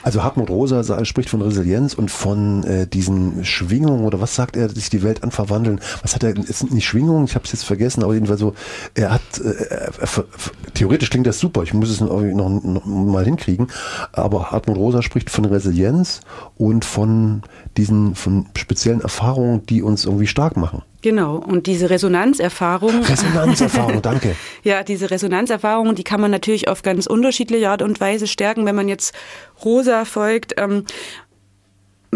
[0.03, 4.69] Also Hartmut Rosa spricht von Resilienz und von äh, diesen Schwingungen oder was sagt er,
[4.69, 5.79] sich die Welt anverwandeln.
[6.01, 6.37] Was hat er?
[6.37, 8.53] Es sind nicht Schwingungen, ich habe es jetzt vergessen, aber jedenfalls so.
[8.93, 9.83] Er hat äh,
[10.73, 11.63] theoretisch klingt das super.
[11.63, 13.67] Ich muss es noch, noch, noch mal hinkriegen.
[14.11, 16.21] Aber Hartmut Rosa spricht von Resilienz
[16.57, 17.43] und und von
[17.77, 20.81] diesen von speziellen Erfahrungen, die uns irgendwie stark machen.
[21.01, 23.03] Genau, und diese Resonanzerfahrung.
[23.03, 24.35] Resonanzerfahrung, danke.
[24.63, 28.75] ja, diese Resonanzerfahrung, die kann man natürlich auf ganz unterschiedliche Art und Weise stärken, wenn
[28.75, 29.13] man jetzt
[29.63, 30.55] Rosa folgt.
[30.57, 30.85] Ähm,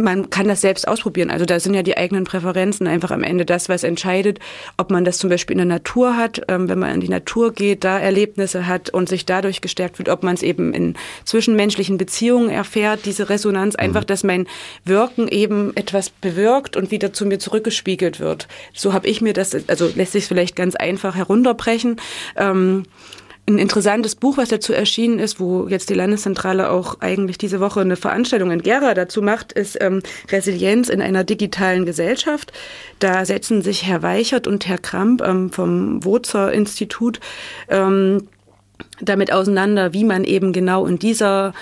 [0.04, 1.30] man kann das selbst ausprobieren.
[1.30, 4.40] Also da sind ja die eigenen Präferenzen einfach am Ende das, was entscheidet,
[4.78, 7.54] ob man das zum Beispiel in der Natur hat, ähm, wenn man in die Natur
[7.54, 10.96] geht, da Erlebnisse hat und sich dadurch gestärkt wird, ob man es eben in
[11.26, 13.84] zwischenmenschlichen Beziehungen erfährt, diese Resonanz, mhm.
[13.84, 14.48] einfach, dass mein
[14.86, 18.48] Wirken eben etwas bewirkt und wieder zu mir zurückgespiegelt wird.
[18.74, 22.00] So habe ich mir das, also lässt sich vielleicht ganz einfach herunterbrechen.
[22.36, 22.84] Ähm,
[23.50, 27.80] ein interessantes Buch, was dazu erschienen ist, wo jetzt die Landeszentrale auch eigentlich diese Woche
[27.80, 32.52] eine Veranstaltung in Gera dazu macht, ist ähm, Resilienz in einer digitalen Gesellschaft.
[33.00, 37.22] Da setzen sich Herr Weichert und Herr Kramp ähm, vom Wozer Institut
[37.70, 38.28] ähm,
[39.00, 41.54] damit auseinander, wie man eben genau in dieser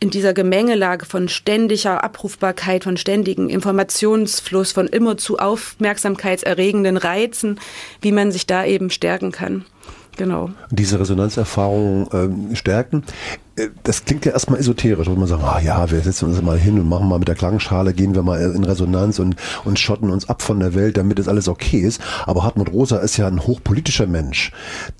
[0.00, 7.60] in dieser Gemengelage von ständiger Abrufbarkeit, von ständigen Informationsfluss, von immerzu aufmerksamkeitserregenden Reizen,
[8.00, 9.64] wie man sich da eben stärken kann.
[10.16, 10.50] Genau.
[10.70, 13.04] Diese Resonanzerfahrung ähm, stärken.
[13.56, 16.58] Äh, das klingt ja erstmal esoterisch, wo man sagt, ah ja, wir setzen uns mal
[16.58, 20.10] hin und machen mal mit der Klangschale, gehen wir mal in Resonanz und, und schotten
[20.10, 22.00] uns ab von der Welt, damit es alles okay ist.
[22.26, 24.52] Aber Hartmut Rosa ist ja ein hochpolitischer Mensch,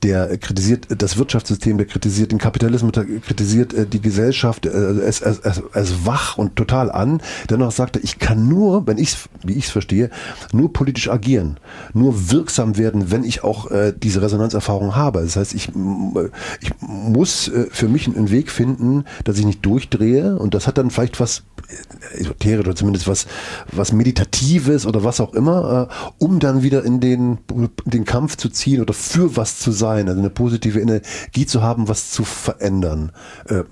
[0.02, 5.20] der kritisiert das Wirtschaftssystem, der kritisiert den Kapitalismus, der kritisiert äh, die Gesellschaft, äh, es,
[5.20, 7.20] es wach und total an.
[7.50, 10.10] Dennoch sagt er, ich kann nur, wenn ich wie ich es verstehe,
[10.52, 11.58] nur politisch agieren,
[11.94, 15.22] nur wirksam werden, wenn ich auch äh, diese Resonanzerfahrung habe.
[15.22, 15.70] Das heißt, ich,
[16.60, 20.66] ich muss äh, für mich einen Weg Weg finden, dass ich nicht durchdrehe und das
[20.66, 21.44] hat dann vielleicht was
[22.14, 23.26] esoterisch oder zumindest was,
[23.70, 27.38] was Meditatives oder was auch immer, äh, um dann wieder in den,
[27.84, 31.88] den Kampf zu ziehen oder für was zu sein, also eine positive Energie zu haben,
[31.88, 33.12] was zu verändern.
[33.46, 33.62] Äh,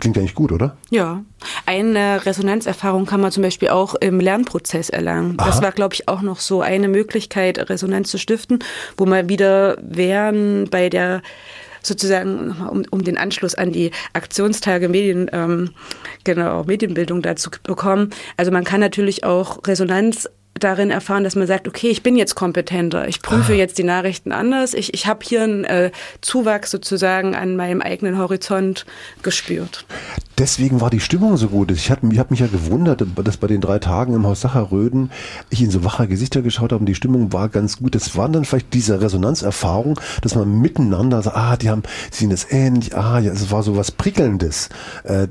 [0.00, 0.78] Klingt eigentlich gut, oder?
[0.88, 1.22] Ja.
[1.66, 5.34] Eine Resonanzerfahrung kann man zum Beispiel auch im Lernprozess erlangen.
[5.38, 5.46] Aha.
[5.46, 8.60] Das war, glaube ich, auch noch so eine Möglichkeit, Resonanz zu stiften,
[8.96, 11.20] wo man wieder wären bei der
[11.82, 15.70] sozusagen um, um den Anschluss an die Aktionstage Medien, ähm,
[16.24, 18.10] genau, Medienbildung dazu bekommen.
[18.36, 22.34] Also man kann natürlich auch Resonanz darin erfahren, dass man sagt, okay, ich bin jetzt
[22.34, 23.56] kompetenter, ich prüfe ah.
[23.56, 28.18] jetzt die Nachrichten anders, ich, ich habe hier einen äh, Zuwachs sozusagen an meinem eigenen
[28.18, 28.84] Horizont
[29.22, 29.86] gespürt
[30.40, 31.70] deswegen war die Stimmung so gut.
[31.70, 35.10] Ich habe hab mich ja gewundert, dass bei den drei Tagen im Haus Sacherröden
[35.50, 37.94] ich in so wache Gesichter geschaut habe und die Stimmung war ganz gut.
[37.94, 42.50] Das waren dann vielleicht diese Resonanzerfahrung, dass man miteinander sagt, ah, die haben, sehen es
[42.50, 44.70] ähnlich, ah, ja, es war so was Prickelndes.
[45.04, 45.28] Äh,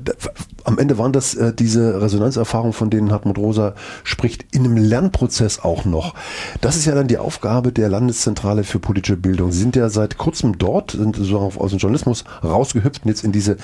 [0.64, 5.60] am Ende waren das äh, diese Resonanzerfahrungen, von denen Hartmut Rosa spricht, in einem Lernprozess
[5.60, 6.14] auch noch.
[6.60, 9.50] Das ist ja dann die Aufgabe der Landeszentrale für politische Bildung.
[9.50, 13.32] Sie sind ja seit kurzem dort, sind so aus dem Journalismus rausgehüpft und jetzt in
[13.32, 13.56] diese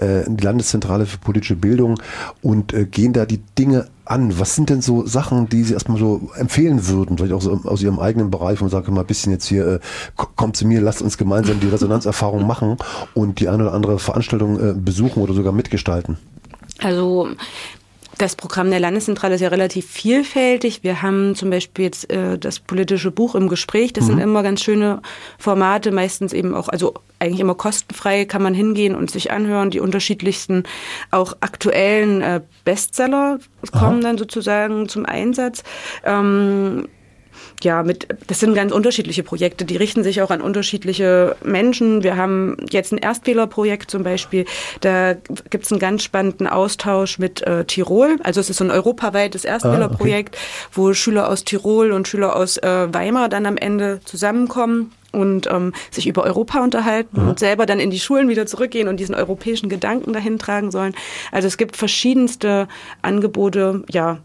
[0.00, 2.00] äh, in die Landeszentrale Zentrale für politische Bildung
[2.42, 4.38] und äh, gehen da die Dinge an.
[4.38, 7.82] Was sind denn so Sachen, die Sie erstmal so empfehlen würden, vielleicht auch so aus
[7.82, 9.80] Ihrem eigenen Bereich, man sagt, mal ein bisschen jetzt hier, äh,
[10.16, 12.76] kommt zu mir, lasst uns gemeinsam die Resonanzerfahrung machen
[13.14, 16.16] und die eine oder andere Veranstaltung äh, besuchen oder sogar mitgestalten?
[16.80, 17.28] Also
[18.18, 20.82] das Programm der Landeszentrale ist ja relativ vielfältig.
[20.82, 23.92] Wir haben zum Beispiel jetzt äh, das politische Buch im Gespräch.
[23.92, 24.08] Das mhm.
[24.08, 25.02] sind immer ganz schöne
[25.38, 29.70] Formate, meistens eben auch, also eigentlich immer kostenfrei, kann man hingehen und sich anhören.
[29.70, 30.64] Die unterschiedlichsten,
[31.10, 33.38] auch aktuellen äh, Bestseller
[33.72, 34.08] kommen Aha.
[34.08, 35.64] dann sozusagen zum Einsatz.
[36.04, 36.88] Ähm,
[37.62, 42.02] ja, mit, das sind ganz unterschiedliche Projekte, die richten sich auch an unterschiedliche Menschen.
[42.02, 44.44] Wir haben jetzt ein Erstwählerprojekt zum Beispiel,
[44.80, 45.14] da
[45.50, 48.16] gibt es einen ganz spannenden Austausch mit äh, Tirol.
[48.22, 50.68] Also es ist so ein europaweites Erstwählerprojekt, ah, okay.
[50.72, 55.72] wo Schüler aus Tirol und Schüler aus äh, Weimar dann am Ende zusammenkommen und ähm,
[55.90, 57.28] sich über Europa unterhalten mhm.
[57.28, 60.94] und selber dann in die Schulen wieder zurückgehen und diesen europäischen Gedanken dahin tragen sollen.
[61.32, 62.68] Also es gibt verschiedenste
[63.02, 64.18] Angebote, ja,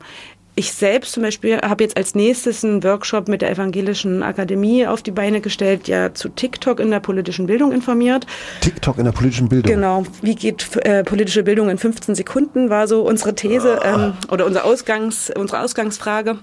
[0.60, 5.02] ich selbst zum Beispiel habe jetzt als nächstes einen Workshop mit der Evangelischen Akademie auf
[5.02, 8.28] die Beine gestellt, ja zu TikTok in der politischen Bildung informiert.
[8.60, 9.72] TikTok in der politischen Bildung?
[9.74, 10.04] Genau.
[10.22, 14.08] Wie geht äh, politische Bildung in 15 Sekunden, war so unsere These ah.
[14.08, 16.38] ähm, oder unser Ausgangs, unsere Ausgangsfrage.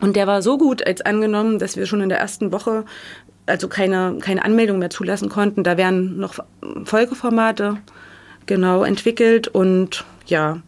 [0.00, 2.84] Und der war so gut als angenommen, dass wir schon in der ersten Woche
[3.46, 5.64] also keine, keine Anmeldung mehr zulassen konnten.
[5.64, 6.34] Da werden noch
[6.84, 7.78] Folgeformate
[8.44, 10.58] genau entwickelt und ja,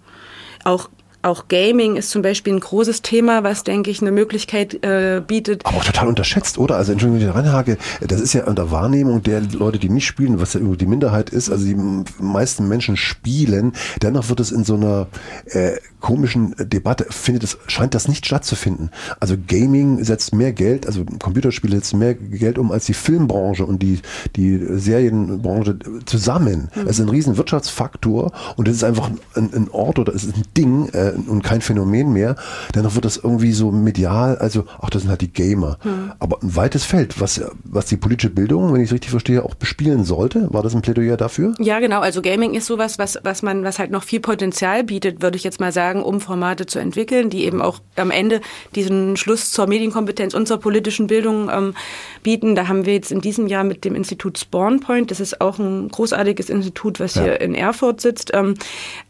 [0.64, 0.88] auch
[1.28, 5.64] auch Gaming ist zum Beispiel ein großes Thema, was, denke ich, eine Möglichkeit äh, bietet.
[5.66, 6.76] Aber auch total unterschätzt, oder?
[6.76, 10.40] Also Entschuldigung, wenn ich reinhake, das ist ja unter Wahrnehmung der Leute, die nicht spielen,
[10.40, 11.76] was ja die Minderheit ist, also die
[12.20, 13.72] meisten Menschen spielen,
[14.02, 15.06] dennoch wird es in so einer
[15.46, 18.90] äh, komischen Debatte, findet es, scheint das nicht stattzufinden.
[19.20, 23.82] Also Gaming setzt mehr Geld, also Computerspiele setzen mehr Geld um als die Filmbranche und
[23.82, 24.00] die,
[24.36, 26.70] die Serienbranche zusammen.
[26.74, 26.82] Mhm.
[26.82, 30.36] Es ist ein riesen Wirtschaftsfaktor und es ist einfach ein, ein Ort oder es ist
[30.36, 32.36] ein Ding, äh, und kein Phänomen mehr,
[32.74, 35.78] dennoch wird das irgendwie so medial, also ach, das sind halt die Gamer.
[35.82, 36.12] Hm.
[36.18, 39.54] Aber ein weites Feld, was, was die politische Bildung, wenn ich es richtig verstehe, auch
[39.54, 40.52] bespielen sollte.
[40.52, 41.54] War das ein Plädoyer dafür?
[41.58, 42.00] Ja, genau.
[42.00, 45.44] Also Gaming ist sowas, was, was man, was halt noch viel Potenzial bietet, würde ich
[45.44, 48.40] jetzt mal sagen, um Formate zu entwickeln, die eben auch am Ende
[48.74, 51.74] diesen Schluss zur Medienkompetenz und zur politischen Bildung ähm,
[52.22, 52.54] bieten.
[52.54, 55.88] Da haben wir jetzt in diesem Jahr mit dem Institut Spawnpoint, das ist auch ein
[55.88, 57.22] großartiges Institut, was ja.
[57.22, 58.54] hier in Erfurt sitzt, ähm,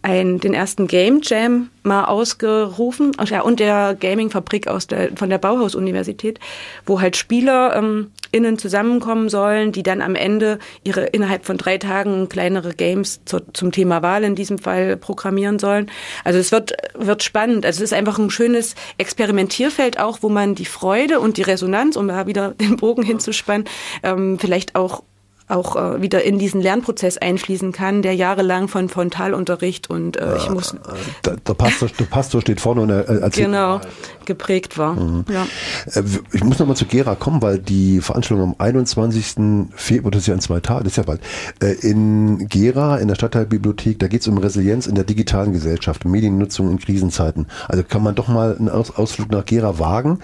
[0.03, 3.13] ein, den ersten Game Jam mal ausgerufen.
[3.25, 6.39] Ja, und der Gaming-Fabrik aus der, von der Bauhaus-Universität,
[6.87, 11.79] wo halt Spieler ähm, innen zusammenkommen sollen, die dann am Ende ihre innerhalb von drei
[11.79, 15.91] Tagen kleinere Games zu, zum Thema Wahl in diesem Fall programmieren sollen.
[16.25, 17.65] Also es wird, wird spannend.
[17.65, 21.97] Also es ist einfach ein schönes Experimentierfeld auch, wo man die Freude und die Resonanz,
[21.97, 23.67] um da wieder den Bogen hinzuspannen,
[24.03, 25.03] ähm, vielleicht auch
[25.49, 30.51] auch äh, wieder in diesen Lernprozess einfließen kann, der jahrelang von Frontalunterricht und äh, ich
[30.51, 30.77] muss.
[31.25, 33.47] Der, der, Pastor, der Pastor steht vorne und er erzählt.
[33.47, 33.81] Genau,
[34.27, 34.95] geprägt war.
[34.95, 35.25] Mhm.
[35.31, 35.47] Ja.
[35.95, 39.71] Äh, ich muss nochmal zu Gera kommen, weil die Veranstaltung am 21.
[39.75, 41.21] Februar, das ist ja in zwei Tagen, das ist ja bald,
[41.63, 46.05] äh, in Gera, in der Stadtteilbibliothek, da geht es um Resilienz in der digitalen Gesellschaft,
[46.05, 47.47] Mediennutzung in Krisenzeiten.
[47.67, 50.19] Also kann man doch mal einen Ausflug nach Gera wagen.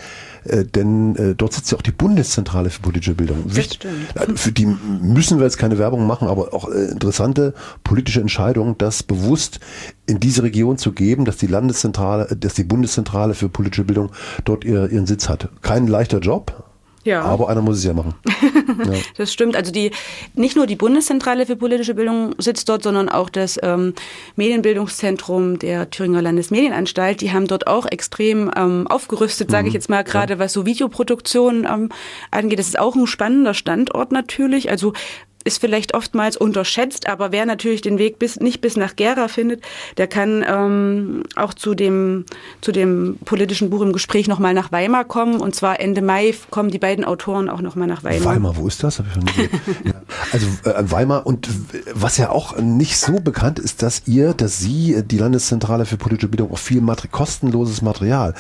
[0.45, 3.45] Äh, denn äh, dort sitzt ja auch die Bundeszentrale für politische Bildung.
[3.47, 3.87] Wicht.
[4.35, 9.03] Für die müssen wir jetzt keine Werbung machen, aber auch äh, interessante politische Entscheidung, das
[9.03, 9.61] bewusst
[10.07, 14.11] in diese Region zu geben, dass die Landeszentrale, dass die Bundeszentrale für politische Bildung
[14.45, 15.49] dort ihr, ihren Sitz hat.
[15.63, 16.65] Kein leichter Job,
[17.05, 17.23] ja.
[17.23, 18.15] Aber einer muss es ja machen.
[18.27, 18.99] ja.
[19.17, 19.57] Das stimmt.
[19.57, 19.91] Also die
[20.35, 23.95] nicht nur die Bundeszentrale für politische Bildung sitzt dort, sondern auch das ähm,
[24.37, 27.21] Medienbildungszentrum der Thüringer Landesmedienanstalt.
[27.21, 29.69] Die haben dort auch extrem ähm, aufgerüstet, sage mhm.
[29.69, 30.39] ich jetzt mal, gerade ja.
[30.39, 31.91] was so Videoproduktion ähm,
[32.31, 32.59] angeht.
[32.59, 34.71] Das ist auch ein spannender Standort natürlich.
[34.71, 34.95] Also
[35.45, 39.63] ist vielleicht oftmals unterschätzt, aber wer natürlich den Weg bis, nicht bis nach Gera findet,
[39.99, 42.25] der kann ähm, auch zu dem,
[42.63, 45.41] zu dem politischen Buch im Gespräch nochmal nach Weimar kommen.
[45.41, 48.35] Und zwar Ende Mai kommen die beiden Autoren auch nochmal nach Weimar.
[48.35, 48.99] Weimar, wo ist das?
[48.99, 49.25] Hab ich schon
[49.85, 49.93] ja.
[50.33, 51.49] Also äh, Weimar und
[51.93, 56.29] was ja auch nicht so bekannt ist, dass ihr, dass Sie, die Landeszentrale für politische
[56.29, 58.35] Bildung, auch viel Mater kostenloses Material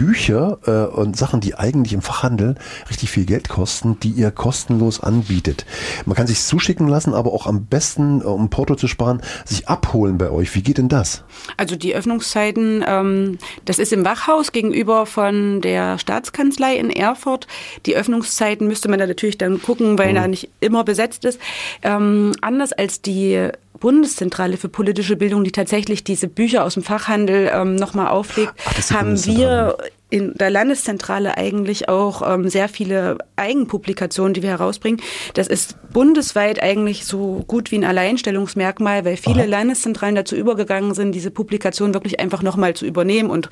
[0.00, 2.54] Bücher äh, und Sachen, die eigentlich im Fachhandel
[2.88, 5.66] richtig viel Geld kosten, die ihr kostenlos anbietet.
[6.06, 9.68] Man kann sich zuschicken lassen, aber auch am besten, äh, um Porto zu sparen, sich
[9.68, 10.54] abholen bei euch.
[10.54, 11.22] Wie geht denn das?
[11.58, 13.36] Also die Öffnungszeiten, ähm,
[13.66, 17.46] das ist im Wachhaus gegenüber von der Staatskanzlei in Erfurt.
[17.84, 20.14] Die Öffnungszeiten müsste man da natürlich dann gucken, weil mhm.
[20.14, 21.38] da nicht immer besetzt ist.
[21.82, 23.50] Ähm, anders als die
[23.80, 28.90] Bundeszentrale für politische Bildung, die tatsächlich diese Bücher aus dem Fachhandel ähm, nochmal auflegt, Ach,
[28.92, 29.76] haben wir
[30.10, 35.00] in der Landeszentrale eigentlich auch ähm, sehr viele Eigenpublikationen, die wir herausbringen.
[35.34, 39.48] Das ist bundesweit eigentlich so gut wie ein Alleinstellungsmerkmal, weil viele Aha.
[39.48, 43.48] Landeszentralen dazu übergegangen sind, diese Publikation wirklich einfach nochmal zu übernehmen und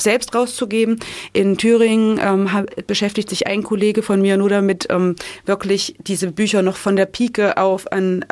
[0.00, 0.98] selbst rauszugeben.
[1.32, 2.48] In Thüringen ähm,
[2.86, 7.06] beschäftigt sich ein Kollege von mir nur damit, ähm, wirklich diese Bücher noch von der
[7.06, 8.24] Pike auf an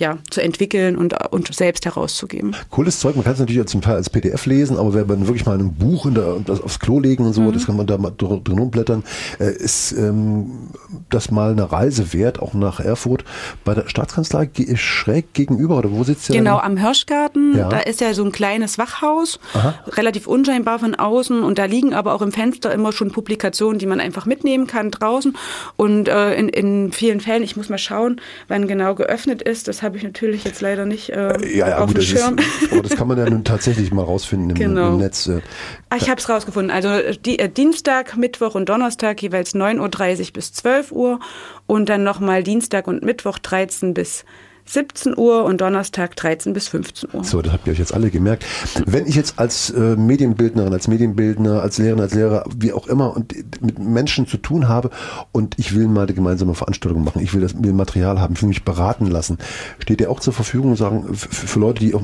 [0.00, 2.56] ja, zu entwickeln und, und selbst herauszugeben.
[2.70, 5.44] Cooles Zeug, man kann es natürlich zum Teil als PDF lesen, aber wenn man wirklich
[5.44, 7.52] mal ein Buch in der, das aufs Klo legen und so, mhm.
[7.52, 9.04] das kann man da mal drin umblättern,
[9.38, 10.70] äh, ist ähm,
[11.10, 13.24] das mal eine Reise wert, auch nach Erfurt.
[13.62, 16.36] Bei der Staatskanzlei schräg gegenüber, oder wo sitzt ihr?
[16.36, 17.68] Genau, am Hirschgarten, ja.
[17.68, 19.74] da ist ja so ein kleines Wachhaus, Aha.
[19.88, 23.86] relativ unscheinbar von außen und da liegen aber auch im Fenster immer schon Publikationen, die
[23.86, 25.36] man einfach mitnehmen kann draußen
[25.76, 29.82] und äh, in, in vielen Fällen, ich muss mal schauen, wann genau geöffnet ist, das
[29.90, 32.38] habe ich natürlich jetzt leider nicht äh, ja, ja, auf gut, dem Schirm.
[32.38, 34.90] Ist, aber das kann man ja nun tatsächlich mal rausfinden im, genau.
[34.90, 35.26] im Netz.
[35.26, 35.40] Äh.
[35.88, 36.70] Ah, ich habe es rausgefunden.
[36.70, 36.90] Also
[37.24, 41.18] die, äh, Dienstag, Mittwoch und Donnerstag jeweils 9.30 Uhr bis 12 Uhr
[41.66, 44.24] und dann nochmal Dienstag und Mittwoch 13 bis
[44.72, 47.24] 17 Uhr und Donnerstag 13 bis 15 Uhr.
[47.24, 48.44] So, das habt ihr euch jetzt alle gemerkt.
[48.86, 53.16] Wenn ich jetzt als äh, Medienbildnerin, als Medienbildner, als Lehrerin, als Lehrer, wie auch immer,
[53.16, 54.90] und mit Menschen zu tun habe
[55.32, 58.42] und ich will mal eine gemeinsame Veranstaltung machen, ich will das will Material haben, ich
[58.42, 59.38] will mich beraten lassen,
[59.80, 61.94] steht ihr auch zur Verfügung, sagen, für, für Leute, die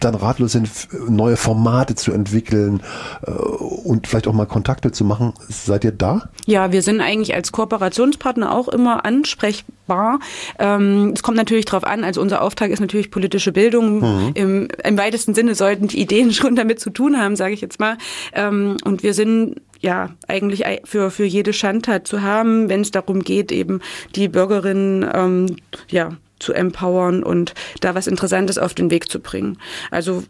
[0.00, 0.68] dann ratlos sind,
[1.08, 2.82] neue Formate zu entwickeln
[3.26, 5.32] äh, und vielleicht auch mal Kontakte zu machen.
[5.48, 6.28] Seid ihr da?
[6.46, 10.20] Ja, wir sind eigentlich als Kooperationspartner auch immer ansprechbar.
[10.58, 14.00] Ähm, es kommt natürlich darauf an, also unser Auftrag ist natürlich politische Bildung.
[14.00, 14.30] Mhm.
[14.34, 17.80] Im, Im weitesten Sinne sollten die Ideen schon damit zu tun haben, sage ich jetzt
[17.80, 17.96] mal.
[18.34, 23.22] Ähm, und wir sind ja, eigentlich für, für jede Schandtat zu haben, wenn es darum
[23.22, 23.80] geht, eben
[24.14, 25.56] die Bürgerinnen ähm,
[25.88, 29.58] ja, zu empowern und da was Interessantes auf den Weg zu bringen.
[29.90, 30.24] Also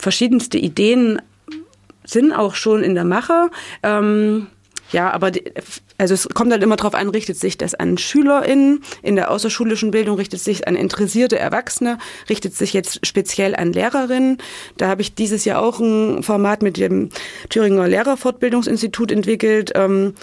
[0.00, 1.20] verschiedenste Ideen
[2.04, 3.50] sind auch schon in der Mache.
[3.82, 4.48] Ähm,
[4.92, 5.44] Ja, aber die,
[5.98, 9.92] also es kommt halt immer darauf an, richtet sich das an SchülerInnen in der außerschulischen
[9.92, 14.38] Bildung, richtet sich an interessierte Erwachsene, richtet sich jetzt speziell an Lehrerinnen.
[14.78, 17.10] Da habe ich dieses Jahr auch ein Format mit dem
[17.50, 19.72] Thüringer Lehrerfortbildungsinstitut entwickelt.
[19.76, 20.14] Ähm,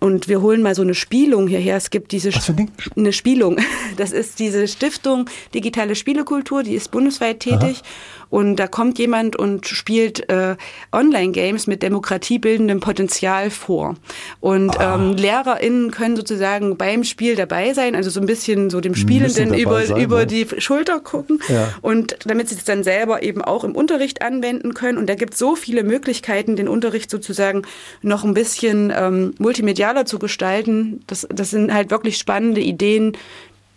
[0.00, 1.76] und wir holen mal so eine Spielung hierher.
[1.76, 2.70] Es gibt diese Was für ein Ding?
[2.96, 3.58] eine Spielung.
[3.96, 7.82] Das ist diese Stiftung Digitale Spielekultur, die ist bundesweit tätig.
[7.82, 8.17] Aha.
[8.30, 10.56] Und da kommt jemand und spielt äh,
[10.92, 13.94] Online-Games mit demokratiebildendem Potenzial vor.
[14.40, 14.96] Und ah.
[14.96, 19.54] ähm, LehrerInnen können sozusagen beim Spiel dabei sein, also so ein bisschen so dem Spielenden
[19.54, 20.26] über, sein, über ne?
[20.26, 21.40] die Schulter gucken.
[21.48, 21.74] Ja.
[21.80, 24.98] Und damit sie es dann selber eben auch im Unterricht anwenden können.
[24.98, 27.62] Und da gibt es so viele Möglichkeiten, den Unterricht sozusagen
[28.02, 31.02] noch ein bisschen ähm, multimedialer zu gestalten.
[31.06, 33.16] Das, das sind halt wirklich spannende Ideen,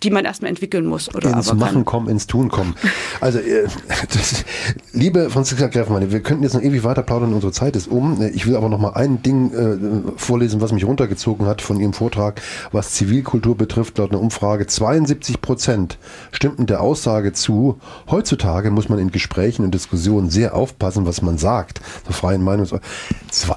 [0.03, 1.13] die man erstmal entwickeln muss.
[1.13, 1.85] Oder ins Machen kann.
[1.85, 2.75] kommen, ins Tun kommen.
[3.19, 3.67] Also, äh,
[4.13, 4.45] das,
[4.93, 8.21] liebe Franziska Greffmann, wir könnten jetzt noch ewig weiter plaudern, unsere Zeit ist um.
[8.33, 11.93] Ich will aber noch mal ein Ding äh, vorlesen, was mich runtergezogen hat von Ihrem
[11.93, 12.41] Vortrag,
[12.71, 14.65] was Zivilkultur betrifft, laut einer Umfrage.
[14.65, 15.99] 72 Prozent
[16.31, 17.79] stimmten der Aussage zu,
[18.09, 21.81] heutzutage muss man in Gesprächen und Diskussionen sehr aufpassen, was man sagt.
[22.05, 22.67] Zur freien Meinung.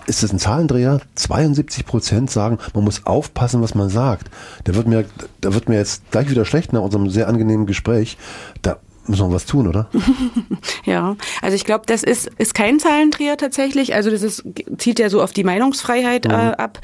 [0.07, 1.01] Ist das ein Zahlendreher?
[1.15, 4.31] 72 Prozent sagen, man muss aufpassen, was man sagt.
[4.65, 5.05] Da wird mir,
[5.41, 8.19] da wird mir jetzt gleich wieder schlecht nach unserem sehr angenehmen Gespräch.
[8.63, 9.89] Da müssen wir was tun, oder?
[10.85, 13.95] ja, also ich glaube, das ist, ist kein Zahlendreher tatsächlich.
[13.95, 14.45] Also das ist,
[14.79, 16.35] zieht ja so auf die Meinungsfreiheit äh, mhm.
[16.35, 16.81] äh, ab.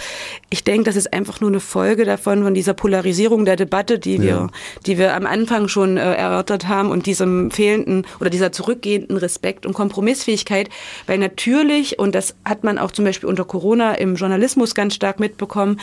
[0.50, 4.20] Ich denke, das ist einfach nur eine Folge davon, von dieser Polarisierung der Debatte, die
[4.20, 4.46] wir, ja.
[4.86, 9.66] die wir am Anfang schon äh, erörtert haben und diesem fehlenden oder dieser zurückgehenden Respekt
[9.66, 10.68] und Kompromissfähigkeit.
[11.06, 15.20] Weil natürlich, und das hat man auch zum Beispiel unter Corona im Journalismus ganz stark
[15.20, 15.80] mitbekommen,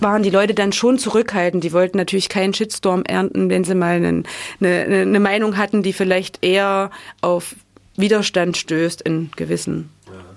[0.00, 1.64] waren die Leute dann schon zurückhaltend.
[1.64, 4.22] Die wollten natürlich keinen Shitstorm ernten, wenn sie mal eine,
[4.60, 7.54] eine, eine Meinung hatten, Konflikten, die vielleicht eher auf
[7.96, 9.90] Widerstand stößt in gewissen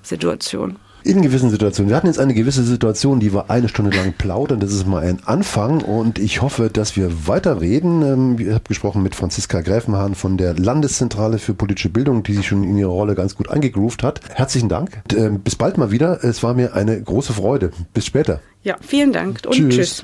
[0.03, 0.77] Situationen.
[1.03, 1.89] In gewissen Situationen.
[1.89, 4.59] Wir hatten jetzt eine gewisse Situation, die wir eine Stunde lang plaudern.
[4.59, 8.03] Das ist mal ein Anfang und ich hoffe, dass wir weiterreden.
[8.03, 12.47] Ähm, ich habe gesprochen mit Franziska Gräfenhahn von der Landeszentrale für politische Bildung, die sich
[12.47, 14.21] schon in ihrer Rolle ganz gut eingegroovt hat.
[14.35, 15.01] Herzlichen Dank.
[15.15, 16.23] Ähm, bis bald mal wieder.
[16.23, 17.71] Es war mir eine große Freude.
[17.95, 18.39] Bis später.
[18.63, 19.75] Ja, vielen Dank und tschüss.
[19.75, 19.97] tschüss.